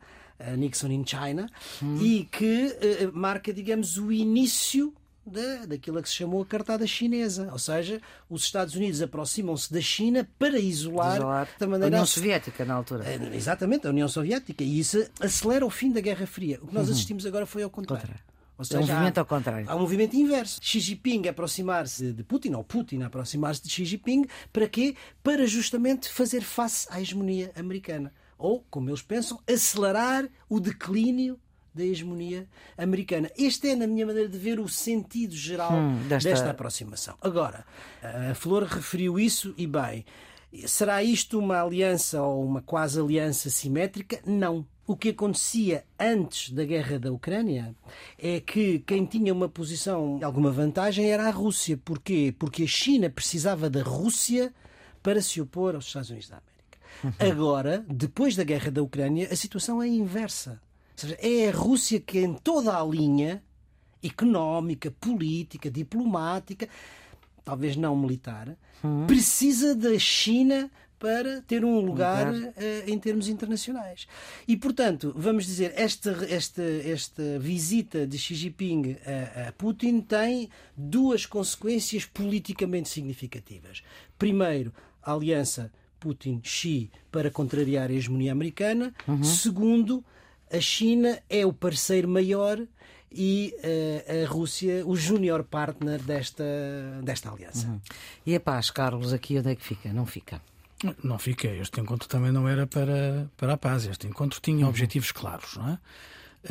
[0.57, 1.49] Nixon in China,
[1.81, 1.99] hum.
[2.01, 2.67] e que
[3.05, 4.93] uh, marca, digamos, o início
[5.25, 7.49] da, daquilo que se chamou a cartada chinesa.
[7.51, 11.95] Ou seja, os Estados Unidos aproximam-se da China para isolar, isolar da maneira.
[11.95, 13.05] A União Soviética, na altura.
[13.05, 14.63] Eh, exatamente, a União Soviética.
[14.63, 16.59] E isso acelera o fim da Guerra Fria.
[16.61, 16.93] O que nós uhum.
[16.93, 18.01] assistimos agora foi ao contrário.
[18.01, 18.33] contrário.
[18.55, 19.69] Ou seja, é um movimento há, ao contrário.
[19.69, 20.59] Há um movimento inverso.
[20.61, 24.95] Xi Jinping aproximar-se de Putin, ou Putin aproximar-se de Xi Jinping, para quê?
[25.23, 31.39] Para justamente fazer face à hegemonia americana ou, como eles pensam, acelerar o declínio
[31.73, 32.45] da hegemonia
[32.77, 33.31] americana.
[33.37, 36.29] Este é, na minha maneira de ver, o sentido geral hum, desta...
[36.29, 37.15] desta aproximação.
[37.21, 37.65] Agora,
[38.01, 40.05] a Flor referiu isso e bem.
[40.67, 44.19] Será isto uma aliança ou uma quase aliança simétrica?
[44.25, 44.67] Não.
[44.85, 47.73] O que acontecia antes da guerra da Ucrânia
[48.19, 51.79] é que quem tinha uma posição alguma vantagem era a Rússia.
[51.83, 52.35] Porquê?
[52.37, 54.53] Porque a China precisava da Rússia
[55.01, 56.52] para se opor aos Estados Unidos da América.
[57.19, 60.61] Agora, depois da guerra da Ucrânia, a situação é inversa.
[60.93, 63.43] Ou seja, é a Rússia que, em toda a linha
[64.03, 66.67] económica, política, diplomática,
[67.43, 69.07] talvez não militar, hum.
[69.07, 70.69] precisa da China
[71.03, 72.53] para ter um lugar, uh,
[72.87, 74.07] em termos internacionais.
[74.47, 80.49] E, portanto, vamos dizer, esta, esta, esta visita de Xi Jinping a, a Putin tem
[80.77, 83.83] duas consequências politicamente significativas.
[84.17, 85.69] Primeiro, a aliança
[86.03, 88.93] Putin-Xi para contrariar a hegemonia americana.
[89.07, 89.23] Uhum.
[89.23, 90.03] Segundo,
[90.51, 92.59] a China é o parceiro maior
[93.09, 96.43] e uh, a Rússia o júnior partner desta,
[97.01, 97.67] desta aliança.
[97.67, 97.79] Uhum.
[98.25, 99.93] E a paz, Carlos, aqui onde é que fica?
[99.93, 100.41] Não fica?
[101.01, 101.47] Não fica.
[101.47, 103.85] Este encontro também não era para, para a paz.
[103.85, 104.69] Este encontro tinha uhum.
[104.69, 105.79] objetivos claros, não é?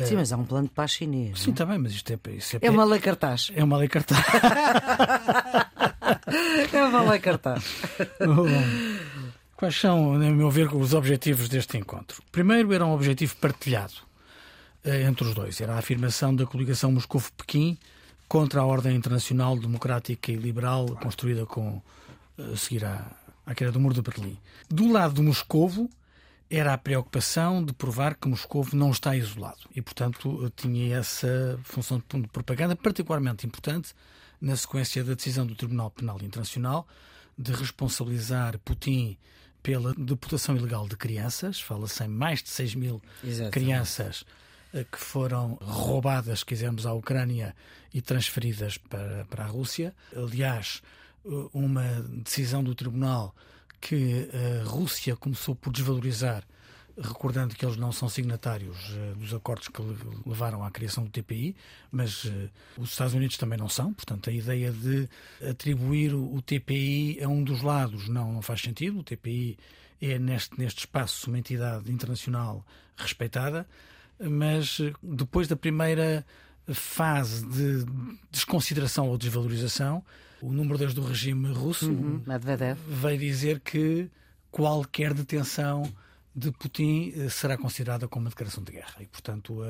[0.05, 1.39] Sim, mas há um plano de paz chinês.
[1.39, 2.17] Sim, também, mas isto é.
[2.31, 3.51] Isso é, é uma lei cartaz.
[3.55, 4.25] É uma lei cartaz.
[6.73, 7.63] é uma lei cartaz.
[9.55, 12.21] Quais são, a meu ver, os objetivos deste encontro?
[12.31, 13.93] Primeiro, era um objetivo partilhado
[14.83, 15.61] eh, entre os dois.
[15.61, 17.77] Era a afirmação da coligação Moscovo-Pequim
[18.27, 21.81] contra a ordem internacional democrática e liberal construída com
[22.37, 23.11] a eh, seguir à,
[23.45, 24.37] à queda do Muro de Berlim.
[24.69, 25.89] Do lado de Moscovo,
[26.49, 32.01] era a preocupação de provar que Moscovo não está isolado e, portanto, tinha essa função
[32.13, 33.93] de propaganda particularmente importante
[34.39, 36.87] na sequência da decisão do Tribunal Penal Internacional
[37.37, 39.17] de responsabilizar Putin
[39.63, 41.59] pela deportação ilegal de crianças.
[41.59, 43.53] Fala-se em mais de 6 mil Exatamente.
[43.53, 44.25] crianças
[44.73, 47.55] eh, que foram roubadas, se quisermos, à Ucrânia
[47.93, 49.95] e transferidas para, para a Rússia.
[50.15, 50.83] Aliás,
[51.25, 53.33] eh, uma decisão do tribunal
[53.79, 56.43] que a Rússia começou por desvalorizar
[56.97, 59.81] recordando que eles não são signatários uh, dos acordos que
[60.25, 61.55] levaram à criação do TPI,
[61.91, 65.09] mas uh, os Estados Unidos também não são, portanto, a ideia de
[65.49, 68.99] atribuir o, TPI a um dos lados não, não faz sentido.
[68.99, 69.57] O TPI
[70.01, 73.67] é, neste, neste espaço, uma entidade internacional respeitada,
[74.19, 76.25] mas uh, depois da primeira
[76.67, 77.85] fase de
[78.31, 80.03] desconsideração ou desvalorização,
[80.41, 82.21] o número 2 do regime russo uhum,
[82.87, 84.09] veio dizer que
[84.51, 85.83] qualquer detenção
[86.35, 88.95] de Putin eh, será considerada como uma declaração de guerra.
[89.01, 89.61] E, portanto,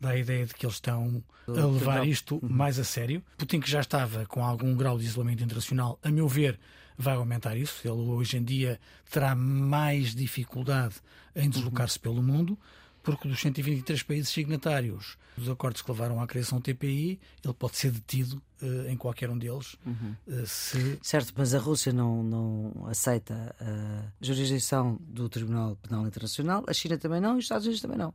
[0.00, 2.48] dá a ideia de que eles estão a levar isto uhum.
[2.48, 3.22] mais a sério.
[3.36, 6.58] Putin, que já estava com algum grau de isolamento internacional, a meu ver,
[6.96, 7.86] vai aumentar isso.
[7.86, 10.96] Ele hoje em dia terá mais dificuldade
[11.36, 12.02] em deslocar-se uhum.
[12.02, 12.58] pelo mundo
[13.02, 17.76] porque dos 123 países signatários dos acordos que levaram à criação do TPI, ele pode
[17.76, 19.76] ser detido uh, em qualquer um deles.
[19.86, 20.14] Uhum.
[20.26, 20.98] Uh, se...
[21.02, 26.98] Certo, mas a Rússia não, não aceita a jurisdição do Tribunal Penal Internacional, a China
[26.98, 28.12] também não e os Estados Unidos também não.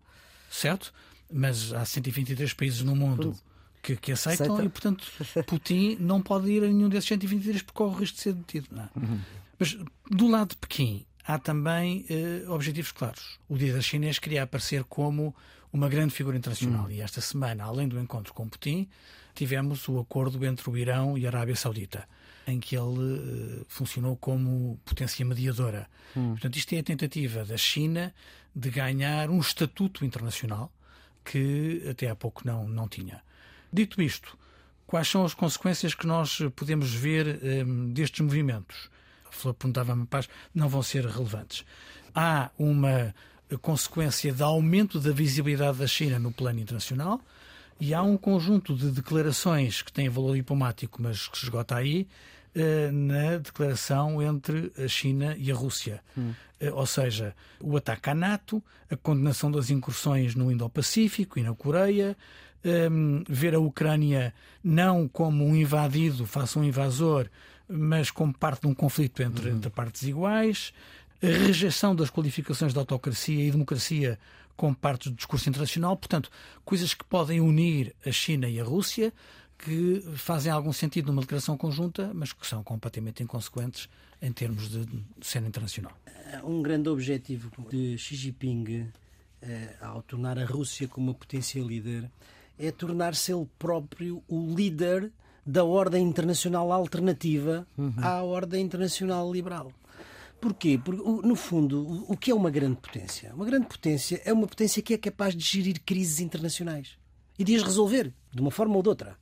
[0.49, 0.93] Certo,
[1.31, 3.35] mas há 123 países no mundo.
[3.81, 4.65] Que, que aceitam Aceita.
[4.65, 5.05] e, portanto,
[5.45, 8.67] Putin não pode ir a nenhum desses 123 porque corre o risco de ser detido.
[8.75, 8.99] É?
[8.99, 9.19] Uhum.
[9.59, 9.77] Mas
[10.09, 13.39] do lado de Pequim, há também uh, objetivos claros.
[13.49, 15.35] O líder chinês queria aparecer como
[15.71, 16.85] uma grande figura internacional.
[16.85, 16.91] Hum.
[16.91, 18.87] E esta semana, além do encontro com Putin,
[19.33, 22.07] tivemos o acordo entre o Irão e a Arábia Saudita,
[22.47, 25.89] em que ele uh, funcionou como potência mediadora.
[26.15, 26.31] Hum.
[26.31, 28.13] Portanto, isto é a tentativa da China
[28.55, 30.71] de ganhar um estatuto internacional
[31.25, 33.21] que até há pouco não, não tinha.
[33.73, 34.37] Dito isto,
[34.85, 38.89] quais são as consequências que nós podemos ver um, destes movimentos?
[39.35, 41.65] Flor perguntava-me, paz, não vão ser relevantes.
[42.13, 43.13] Há uma
[43.61, 47.21] consequência de aumento da visibilidade da China no plano internacional
[47.79, 52.07] e há um conjunto de declarações que têm valor diplomático, mas que se esgota aí,
[52.55, 56.01] eh, na declaração entre a China e a Rússia.
[56.17, 56.33] Hum.
[56.73, 62.15] Ou seja, o ataque à NATO, a condenação das incursões no Indo-Pacífico e na Coreia,
[62.63, 67.29] um, ehm, ver a Ucrânia não como um invadido, faça um invasor,
[67.67, 69.57] mas como parte de um conflito entre, uhum.
[69.57, 70.73] entre partes iguais,
[71.21, 74.19] a rejeição das qualificações de autocracia e democracia
[74.55, 76.29] como parte do discurso internacional, portanto,
[76.63, 79.11] coisas que podem unir a China e a Rússia,
[79.57, 83.89] que fazem algum sentido numa declaração conjunta, mas que são completamente inconsequentes
[84.21, 84.85] em termos de
[85.21, 85.93] cena internacional.
[86.43, 88.91] Um grande objetivo de Xi Jinping,
[89.41, 92.09] eh, ao tornar a Rússia como uma potência líder,
[92.57, 95.11] é tornar-se ele próprio o líder
[95.45, 97.93] da ordem internacional alternativa uhum.
[98.01, 99.71] à ordem internacional liberal.
[100.41, 100.79] Porquê?
[100.83, 103.33] Porque, no fundo, o que é uma grande potência?
[103.33, 106.97] Uma grande potência é uma potência que é capaz de gerir crises internacionais
[107.37, 109.17] e de as resolver, de uma forma ou de outra.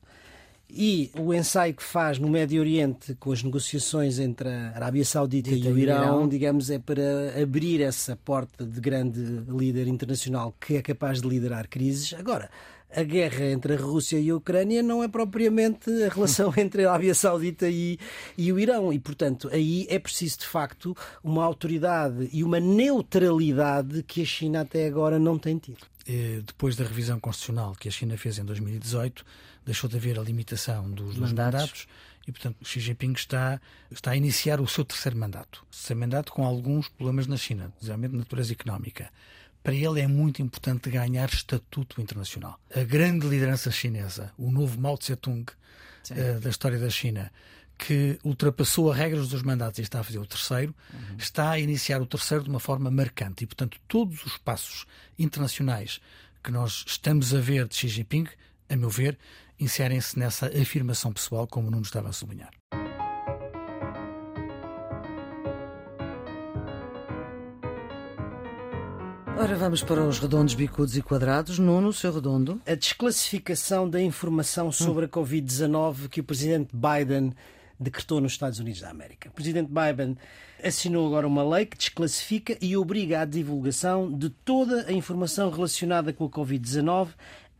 [0.68, 5.50] E o ensaio que faz no Médio Oriente com as negociações entre a Arábia Saudita
[5.50, 10.54] e, e o Irão, Irão, digamos, é para abrir essa porta de grande líder internacional
[10.58, 12.14] que é capaz de liderar crises.
[12.14, 12.50] Agora,
[12.94, 16.90] a guerra entre a Rússia e a Ucrânia não é propriamente a relação entre a
[16.90, 17.98] Arábia Saudita e,
[18.36, 18.92] e o Irão.
[18.92, 24.60] E, portanto, aí é preciso, de facto, uma autoridade e uma neutralidade que a China
[24.60, 25.86] até agora não tem tido.
[26.44, 29.24] Depois da revisão constitucional que a China fez em 2018,
[29.64, 31.60] deixou de haver a limitação dos, dos mandatos.
[31.60, 31.88] mandatos
[32.26, 35.64] e, portanto, Xi Jinping está, está a iniciar o seu terceiro mandato.
[35.70, 39.10] Terceiro mandato com alguns problemas na China, especialmente de natureza económica
[39.64, 42.60] para ele é muito importante ganhar estatuto internacional.
[42.72, 45.50] A grande liderança chinesa, o novo Mao Tse-tung
[46.10, 47.32] uh, da história da China,
[47.78, 51.16] que ultrapassou as regras dos mandatos e está a fazer o terceiro, uhum.
[51.16, 53.44] está a iniciar o terceiro de uma forma marcante.
[53.44, 54.84] E, portanto, todos os passos
[55.18, 55.98] internacionais
[56.42, 58.26] que nós estamos a ver de Xi Jinping,
[58.68, 59.18] a meu ver,
[59.58, 62.50] inserem-se nessa afirmação pessoal, como o Nuno estava a sublinhar.
[69.36, 71.58] Ora, vamos para os redondos, bicudos e quadrados.
[71.58, 72.62] Nuno, seu redondo.
[72.64, 77.34] A desclassificação da informação sobre a Covid-19 que o presidente Biden
[77.78, 79.28] decretou nos Estados Unidos da América.
[79.28, 80.16] O presidente Biden
[80.62, 86.12] assinou agora uma lei que desclassifica e obriga à divulgação de toda a informação relacionada
[86.12, 87.08] com a Covid-19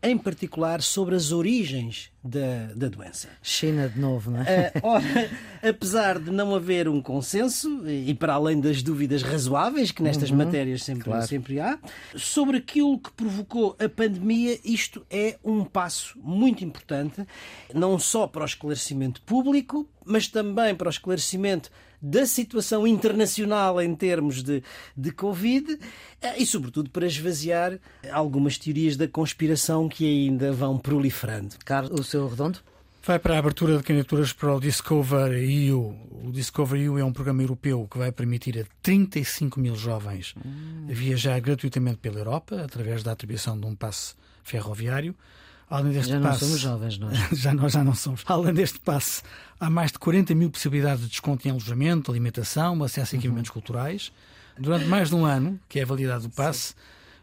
[0.04, 3.28] em particular sobre as origens da, da doença.
[3.42, 4.72] China de novo, não é?
[4.76, 5.30] Uh, ora,
[5.62, 10.36] apesar de não haver um consenso, e para além das dúvidas razoáveis que nestas uhum,
[10.36, 11.26] matérias sempre, claro.
[11.26, 11.78] sempre há,
[12.14, 17.26] sobre aquilo que provocou a pandemia, isto é um passo muito importante,
[17.72, 21.70] não só para o esclarecimento público, mas também para o esclarecimento
[22.04, 24.62] da situação internacional em termos de,
[24.94, 25.78] de Covid
[26.20, 27.78] eh, e, sobretudo, para esvaziar
[28.12, 31.54] algumas teorias da conspiração que ainda vão proliferando.
[31.64, 32.58] Carlos, o seu redondo?
[33.02, 35.96] Vai para a abertura de candidaturas para o Discover EU.
[36.10, 40.86] O Discover EU é um programa europeu que vai permitir a 35 mil jovens hum.
[40.88, 45.14] viajar gratuitamente pela Europa através da atribuição de um passe ferroviário.
[45.68, 47.14] Além deste já não passe, somos jovens, não é?
[47.32, 48.22] Já nós já não somos.
[48.26, 49.22] Além deste passe,
[49.58, 53.54] há mais de 40 mil possibilidades de desconto em alojamento, alimentação, acesso a equipamentos uhum.
[53.54, 54.12] culturais.
[54.58, 56.74] Durante mais de um ano, que é a validade do passe,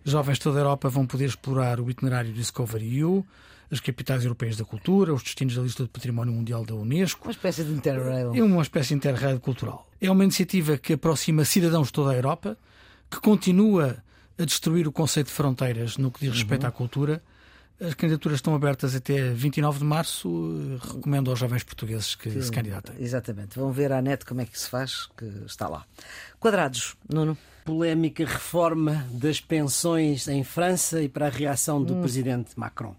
[0.03, 3.25] jovens de toda a Europa vão poder explorar o itinerário Discovery EU,
[3.71, 7.27] as capitais europeias da cultura, os destinos da lista do património mundial da Unesco.
[7.27, 8.35] Uma espécie de interrail.
[8.35, 9.87] É uma espécie de interrail cultural.
[10.01, 12.57] É uma iniciativa que aproxima cidadãos de toda a Europa,
[13.09, 14.03] que continua
[14.37, 16.69] a destruir o conceito de fronteiras no que diz respeito uhum.
[16.69, 17.23] à cultura
[17.81, 20.77] as candidaturas estão abertas até 29 de março.
[20.79, 22.95] Recomendo aos jovens portugueses que, se candidatem.
[22.99, 23.57] Exatamente.
[23.57, 25.85] Vão ver à net como é que se faz, que está lá.
[26.39, 27.37] Quadrados, Nuno.
[27.65, 32.01] Polémica reforma das pensões em França e para a reação do hum.
[32.01, 32.95] presidente Macron.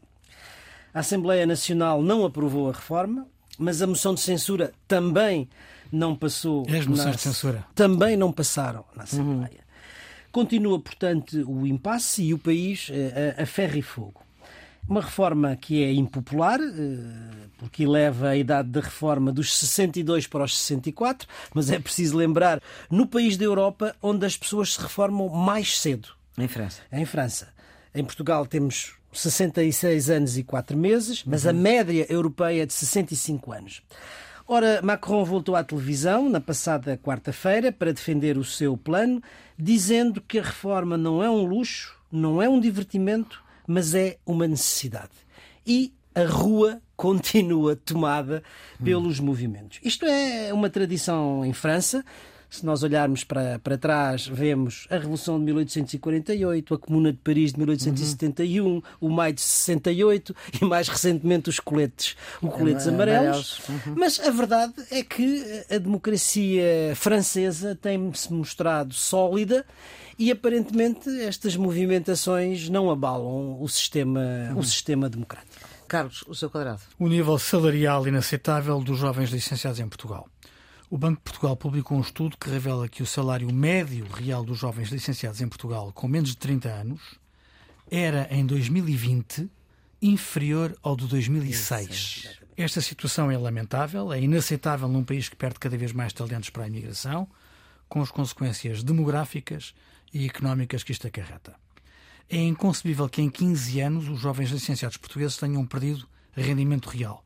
[0.93, 3.27] A Assembleia Nacional não aprovou a reforma,
[3.59, 5.49] mas a moção de censura também
[5.91, 6.65] não passou.
[6.69, 7.13] E as moções na...
[7.13, 7.65] de censura?
[7.75, 9.51] Também não passaram na Assembleia.
[9.53, 9.63] Uhum.
[10.33, 14.23] Continua, portanto, o impasse e o país a, eh, a ferro e fogo.
[14.89, 20.45] Uma reforma que é impopular, eh, porque eleva a idade da reforma dos 62 para
[20.45, 25.29] os 64, mas é preciso lembrar, no país da Europa onde as pessoas se reformam
[25.29, 26.09] mais cedo.
[26.37, 26.83] Em França.
[26.91, 27.49] Em França.
[27.95, 33.53] Em Portugal temos 66 anos e 4 meses, mas a média europeia é de 65
[33.53, 33.83] anos.
[34.49, 39.23] Ora, Macron voltou à televisão na passada quarta-feira para defender o seu plano,
[39.57, 44.47] dizendo que a reforma não é um luxo, não é um divertimento, mas é uma
[44.47, 45.13] necessidade.
[45.67, 48.43] E a rua continua tomada
[48.83, 49.81] pelos movimentos.
[49.83, 52.05] Isto é uma tradição em França.
[52.53, 57.55] Se nós olharmos para, para trás, vemos a Revolução de 1848, a Comuna de Paris
[57.55, 58.83] de 1871, uhum.
[59.01, 63.59] o Maio de 68 e mais recentemente os coletes, os coletes amarelos.
[63.67, 63.95] Uhum.
[63.97, 69.65] Mas a verdade é que a democracia francesa tem-se mostrado sólida
[70.19, 74.59] e aparentemente estas movimentações não abalam o sistema, uhum.
[74.59, 75.67] o sistema democrático.
[75.89, 76.83] Carlos, o seu quadrado.
[76.99, 80.29] O nível salarial inaceitável dos jovens licenciados em Portugal.
[80.93, 84.59] O Banco de Portugal publicou um estudo que revela que o salário médio real dos
[84.59, 87.01] jovens licenciados em Portugal com menos de 30 anos
[87.91, 89.51] era, em 2020,
[90.03, 92.41] inferior ao de 2006.
[92.59, 96.65] Esta situação é lamentável, é inaceitável num país que perde cada vez mais talentos para
[96.65, 97.27] a imigração,
[97.89, 99.73] com as consequências demográficas
[100.13, 101.57] e económicas que isto acarreta.
[102.29, 107.25] É inconcebível que em 15 anos os jovens licenciados portugueses tenham perdido rendimento real.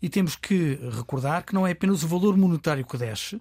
[0.00, 3.40] E temos que recordar que não é apenas o valor monetário que desce,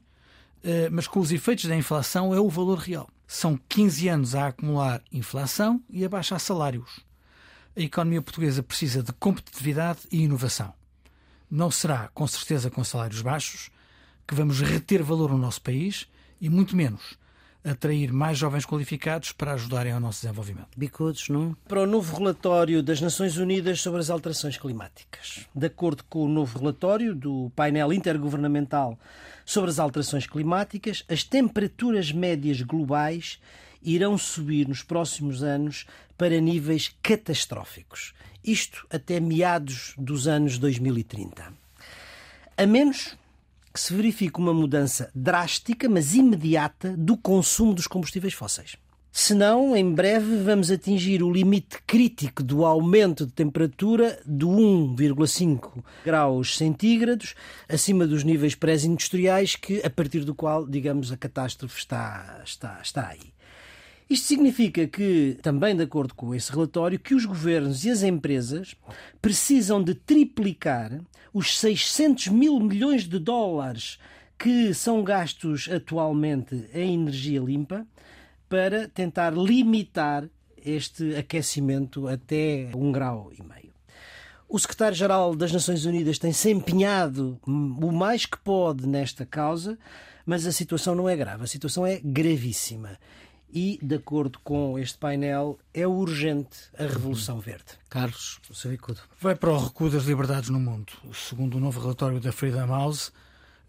[0.64, 3.10] eh, mas com os efeitos da inflação é o valor real.
[3.28, 7.00] São 15 anos a acumular inflação e a baixar salários.
[7.76, 10.74] A economia portuguesa precisa de competitividade e inovação.
[11.52, 13.70] Não será, com certeza, com salários baixos
[14.28, 16.08] que vamos reter valor no nosso país
[16.40, 17.18] e muito menos
[17.66, 20.68] atrair mais jovens qualificados para ajudarem ao nosso desenvolvimento.
[20.78, 21.58] Bicudos, não?
[21.68, 25.48] Para o novo relatório das Nações Unidas sobre as alterações climáticas.
[25.54, 29.00] De acordo com o novo relatório do painel intergovernamental
[29.44, 33.40] sobre as alterações climáticas, as temperaturas médias globais
[33.82, 35.86] irão subir nos próximos anos
[36.18, 38.14] para níveis catastróficos.
[38.44, 41.52] Isto até meados dos anos 2030.
[42.58, 43.18] A menos
[43.76, 48.78] que se verifique uma mudança drástica, mas imediata, do consumo dos combustíveis fósseis.
[49.12, 56.58] Senão, em breve, vamos atingir o limite crítico do aumento de temperatura de 1,5 graus
[56.58, 57.36] centígrados,
[57.68, 63.10] acima dos níveis pré-industriais, que a partir do qual, digamos, a catástrofe está, está, está
[63.10, 63.35] aí.
[64.08, 68.76] Isto significa que, também de acordo com esse relatório, que os governos e as empresas
[69.20, 71.02] precisam de triplicar
[71.34, 73.98] os 600 mil milhões de dólares
[74.38, 77.86] que são gastos atualmente em energia limpa
[78.48, 80.30] para tentar limitar
[80.64, 83.74] este aquecimento até um grau e meio.
[84.48, 89.80] O secretário-geral das Nações Unidas tem se empenhado o mais que pode nesta causa,
[90.26, 93.00] mas a situação não é grave, a situação é gravíssima
[93.52, 97.66] e, de acordo com este painel, é urgente a Revolução Verde.
[97.90, 98.96] Carlos, o seu recuo.
[99.20, 100.92] Vai para o recuo das liberdades no mundo.
[101.14, 103.12] Segundo o novo relatório da Freedom House,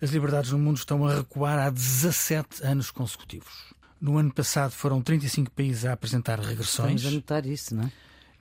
[0.01, 3.75] as liberdades no mundo estão a recuar há 17 anos consecutivos.
[4.01, 6.97] No ano passado foram 35 países a apresentar regressões.
[6.97, 7.93] Estamos a notar isso, não é?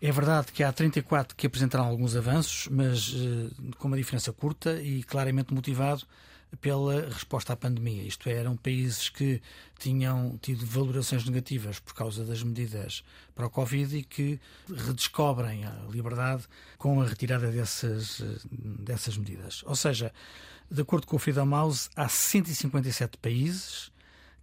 [0.01, 4.81] É verdade que há 34 que apresentaram alguns avanços, mas uh, com uma diferença curta
[4.81, 6.05] e claramente motivado
[6.61, 8.03] pela resposta à pandemia.
[8.03, 9.41] Isto é, eram países que
[9.79, 14.39] tinham tido valorações negativas por causa das medidas para o Covid e que
[14.73, 16.43] redescobrem a liberdade
[16.77, 18.21] com a retirada dessas,
[18.51, 19.63] dessas medidas.
[19.65, 20.13] Ou seja,
[20.69, 23.91] de acordo com o Freedom House, há 157 países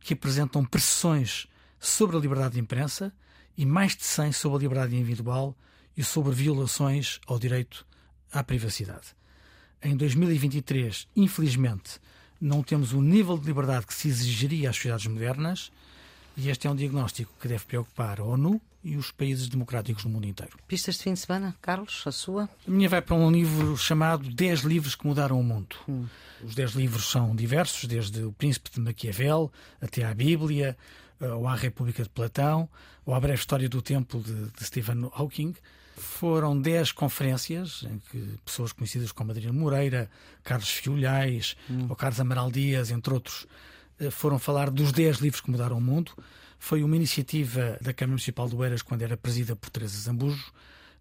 [0.00, 1.46] que apresentam pressões
[1.78, 3.12] sobre a liberdade de imprensa
[3.56, 5.56] e mais de 100 sobre a liberdade individual
[5.96, 7.86] e sobre violações ao direito
[8.32, 9.14] à privacidade
[9.82, 12.00] em 2023, infelizmente,
[12.40, 15.72] não temos o nível de liberdade que se exigiria às sociedades modernas
[16.36, 20.10] e este é um diagnóstico que deve preocupar a ONU e os países democráticos no
[20.10, 20.56] mundo inteiro.
[20.66, 22.48] Pistas de fim de semana, Carlos, a sua?
[22.66, 25.76] A minha vai para um livro chamado 10 livros que mudaram o mundo.
[25.88, 26.06] Hum.
[26.42, 30.76] Os 10 livros são diversos, desde O Príncipe de Maquiavel até à Bíblia,
[31.20, 32.68] eh, ou à República de Platão,
[33.04, 35.54] ou à Breve História do Tempo de, de Stephen Hawking.
[35.96, 40.10] Foram 10 conferências em que pessoas conhecidas como Adriano Moreira,
[40.42, 41.86] Carlos Fiolhais hum.
[41.88, 43.46] ou Carlos Amaral Dias, entre outros,
[44.00, 46.12] eh, foram falar dos 10 livros que mudaram o mundo.
[46.58, 50.52] Foi uma iniciativa da Câmara Municipal do Eiras quando era presidida por Teresa Zambujo.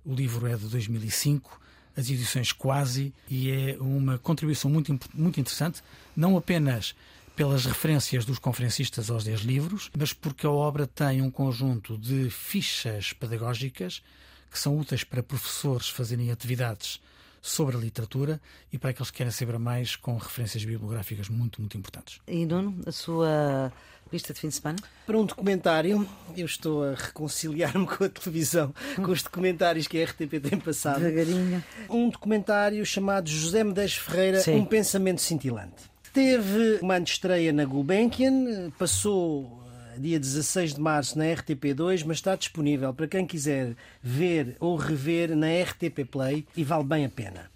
[0.04, 1.62] O livro é de 2005,
[1.96, 5.82] as edições quase, e é uma contribuição muito, muito interessante,
[6.16, 6.96] não apenas
[7.36, 12.30] pelas referências dos conferencistas aos 10 livros, mas porque a obra tem um conjunto de
[12.30, 14.02] fichas pedagógicas
[14.50, 17.00] que são úteis para professores fazerem atividades
[17.42, 18.40] sobre a literatura
[18.72, 22.20] e para aqueles que querem saber mais com referências bibliográficas muito, muito importantes.
[22.28, 23.72] E Nuno, a sua
[24.12, 24.78] lista de fim de semana?
[25.08, 30.06] Para um documentário, eu estou a reconciliar-me com a televisão, com os documentários que a
[30.06, 31.00] RTP tem passado.
[31.00, 31.64] Devagarinho.
[31.90, 34.58] Um documentário chamado José Medeiros Ferreira, Sim.
[34.58, 35.90] Um Pensamento Cintilante.
[36.14, 39.64] Teve uma estreia na Gulbenkian, passou
[39.96, 44.76] eh, dia 16 de março na RTP2, mas está disponível para quem quiser ver ou
[44.76, 47.50] rever na RTP Play e vale bem a pena.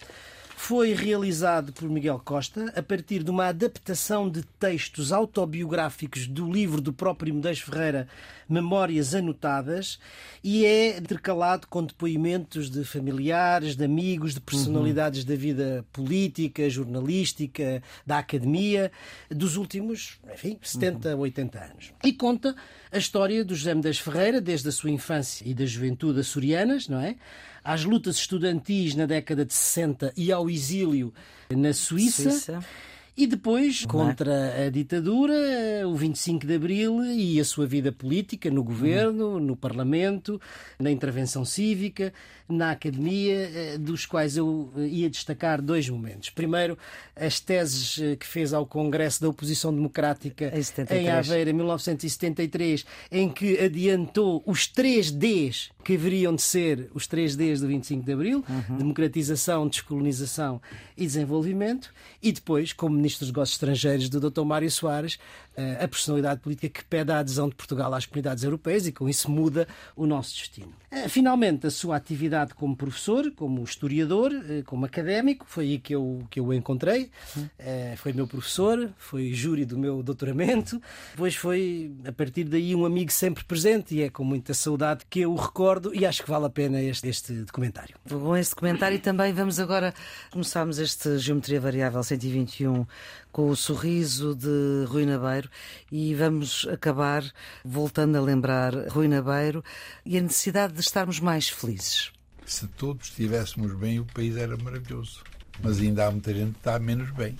[0.67, 6.81] Foi realizado por Miguel Costa a partir de uma adaptação de textos autobiográficos do livro
[6.81, 8.07] do próprio Medeiros Ferreira,
[8.49, 9.99] Memórias Anotadas,
[10.43, 17.83] e é intercalado com depoimentos de familiares, de amigos, de personalidades da vida política, jornalística,
[18.03, 18.91] da academia,
[19.29, 21.93] dos últimos, enfim, 70, 80 anos.
[22.03, 22.55] E conta
[22.91, 26.99] a história do José Medeiros Ferreira, desde a sua infância e da juventude açorianas, não
[26.99, 27.17] é?
[27.65, 31.11] Às lutas estudantis na década de 60 e ao exílio
[31.49, 32.29] na Suíça.
[32.29, 32.59] Suíça.
[33.17, 35.33] E depois, contra a ditadura,
[35.87, 40.39] o 25 de Abril e a sua vida política no governo, no Parlamento,
[40.77, 42.11] na intervenção cívica,
[42.47, 46.29] na academia, eh, dos quais eu eh, ia destacar dois momentos.
[46.29, 46.77] Primeiro,
[47.15, 51.05] as teses eh, que fez ao Congresso da Oposição Democrática Em 73.
[51.05, 57.07] em Aveiro, em 1973, em que adiantou os três Ds que haveriam de ser os
[57.07, 58.43] três Ds do 25 de Abril:
[58.77, 60.61] democratização, descolonização
[60.97, 61.93] e desenvolvimento.
[62.21, 64.43] E depois, como Ministro dos Negócios Estrangeiros do Dr.
[64.43, 65.19] Mário Soares,
[65.83, 69.29] a personalidade política que pede a adesão de Portugal às comunidades europeias e com isso
[69.29, 70.73] muda o nosso destino.
[70.91, 75.93] Eh, Finalmente, a sua atividade como professor, como historiador, eh, como académico, foi aí que
[75.93, 77.09] eu, que eu o encontrei.
[77.59, 80.81] Eh, Foi meu professor, foi júri do meu doutoramento,
[81.11, 85.21] depois foi, a partir daí, um amigo sempre presente e é com muita saudade que
[85.21, 87.95] eu o recordo e acho que vale a pena este, este documentário.
[88.07, 89.93] Com esse documentário também vamos agora
[90.31, 92.85] começarmos este Geometria Variável 121
[93.35, 95.49] com o sorriso de Rui Nabeiro
[95.91, 97.21] e vamos acabar
[97.65, 99.61] voltando a lembrar Rui Nabeiro
[100.05, 102.13] e a necessidade de estarmos mais felizes.
[102.45, 105.21] Se todos estivéssemos bem, o país era maravilhoso.
[105.61, 107.35] Mas ainda há muita gente que está menos bem.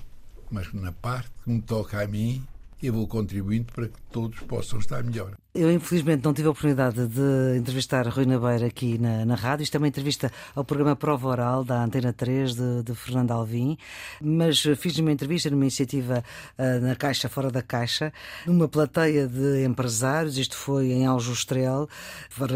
[0.51, 2.45] Mas na parte que me toca a mim,
[2.83, 5.37] eu vou contribuindo para que todos possam estar melhor.
[5.57, 9.63] Eu, infelizmente, não tive a oportunidade de entrevistar Rui Nabeiro aqui na, na rádio.
[9.63, 13.77] Isto é uma entrevista ao programa Prova Oral da Antena 3 de, de Fernando Alvim,
[14.21, 16.21] mas fiz uma entrevista numa iniciativa
[16.57, 18.11] eh, na Caixa Fora da Caixa,
[18.45, 20.37] numa plateia de empresários.
[20.37, 21.87] Isto foi em Aljustrel.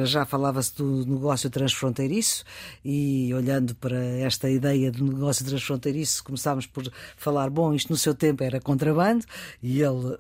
[0.03, 2.43] Já falava-se do negócio transfronteiriço
[2.83, 6.83] e, olhando para esta ideia de negócio transfronteiriço, começámos por
[7.15, 9.23] falar: bom, isto no seu tempo era contrabando,
[9.63, 10.17] e ele,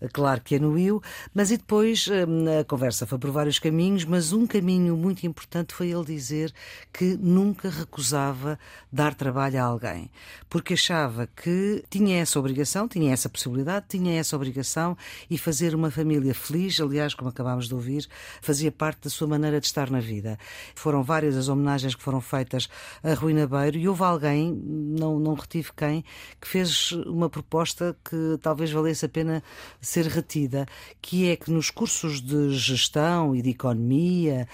[0.00, 1.02] eh, claro que anuiu,
[1.34, 5.72] mas e depois eh, a conversa foi por vários caminhos, mas um caminho muito importante
[5.72, 6.52] foi ele dizer
[6.92, 8.58] que nunca recusava
[8.92, 10.10] dar trabalho a alguém,
[10.48, 14.96] porque achava que tinha essa obrigação, tinha essa possibilidade, tinha essa obrigação
[15.30, 18.06] e fazer uma família feliz, aliás, como acabámos de ouvir,
[18.42, 20.38] fazia parte da sua maneira de estar na vida.
[20.74, 22.68] Foram várias as homenagens que foram feitas
[23.02, 26.04] a Rui Nabeiro e houve alguém, não, não retive quem,
[26.40, 29.42] que fez uma proposta que talvez valesse a pena
[29.80, 30.66] ser retida,
[31.00, 31.85] que é que nos cursos
[32.20, 34.46] de gestão e de economia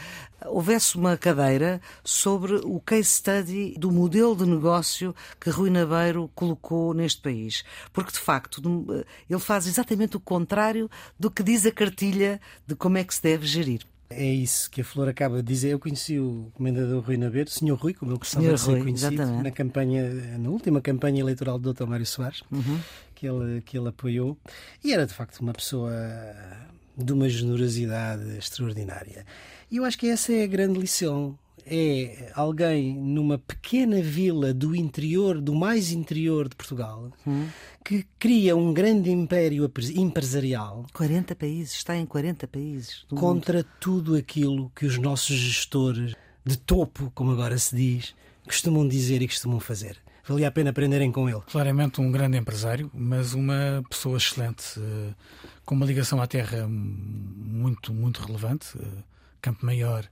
[0.47, 6.95] houvesse uma cadeira sobre o case study do modelo de negócio que Rui Nabeiro colocou
[6.95, 7.65] neste país.
[7.93, 8.61] Porque, de facto,
[9.29, 13.23] ele faz exatamente o contrário do que diz a cartilha de como é que se
[13.23, 13.83] deve gerir.
[14.11, 15.71] É isso que a Flor acaba de dizer.
[15.71, 17.75] Eu conheci o comendador Rui Nabeiro, o Sr.
[17.75, 19.43] Rui, como eu gostava Senhor de ser Rui, conhecido, exatamente.
[19.43, 21.87] na campanha, na última campanha eleitoral do Dr.
[21.87, 22.43] Mário Soares,
[23.15, 24.37] que, ele, que ele apoiou.
[24.85, 25.93] E era de facto uma pessoa
[26.97, 29.25] de uma generosidade extraordinária.
[29.71, 31.39] E eu acho que essa é a grande lição.
[31.65, 37.13] É alguém numa pequena vila do interior, do mais interior de Portugal,
[37.85, 43.05] que cria um grande império empresarial 40 países, está em 40 países.
[43.09, 43.21] do mundo.
[43.21, 48.15] contra tudo aquilo que os nossos gestores de topo, como agora se diz,
[48.45, 50.02] costumam dizer e costumam fazer.
[50.25, 51.41] Valia a pena aprenderem com ele.
[51.51, 55.15] Claramente um grande empresário, mas uma pessoa excelente, eh,
[55.65, 58.79] com uma ligação à terra muito, muito relevante.
[58.79, 59.03] Eh,
[59.41, 60.05] Campo Maior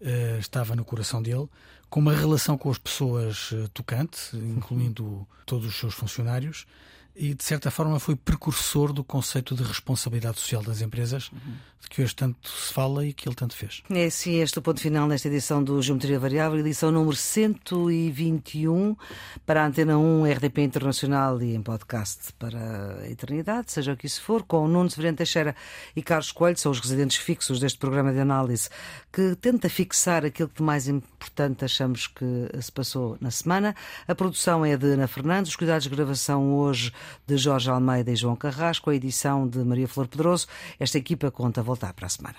[0.00, 1.48] eh, estava no coração dele,
[1.88, 6.66] com uma relação com as pessoas tocante, incluindo todos os seus funcionários,
[7.14, 11.54] e, de certa forma, foi precursor do conceito de responsabilidade social das empresas, uhum.
[11.80, 13.82] de que hoje tanto se fala e que ele tanto fez.
[13.90, 18.96] É sim, este é o ponto final nesta edição do Geometria Variável, edição número 121
[19.44, 24.06] para a Antena 1, RDP Internacional e em podcast para a eternidade, seja o que
[24.06, 25.54] isso for, com Nuno Severino Teixeira
[25.94, 28.70] e Carlos Coelho, são os residentes fixos deste programa de análise,
[29.12, 33.76] que tenta fixar aquilo que de mais importante achamos que se passou na semana.
[34.08, 36.90] A produção é de Ana Fernandes, os cuidados de gravação hoje
[37.26, 40.46] de Jorge Almeida e João Carrasco, a edição de Maria Flor Pedroso.
[40.78, 42.36] Esta equipa conta voltar para a semana.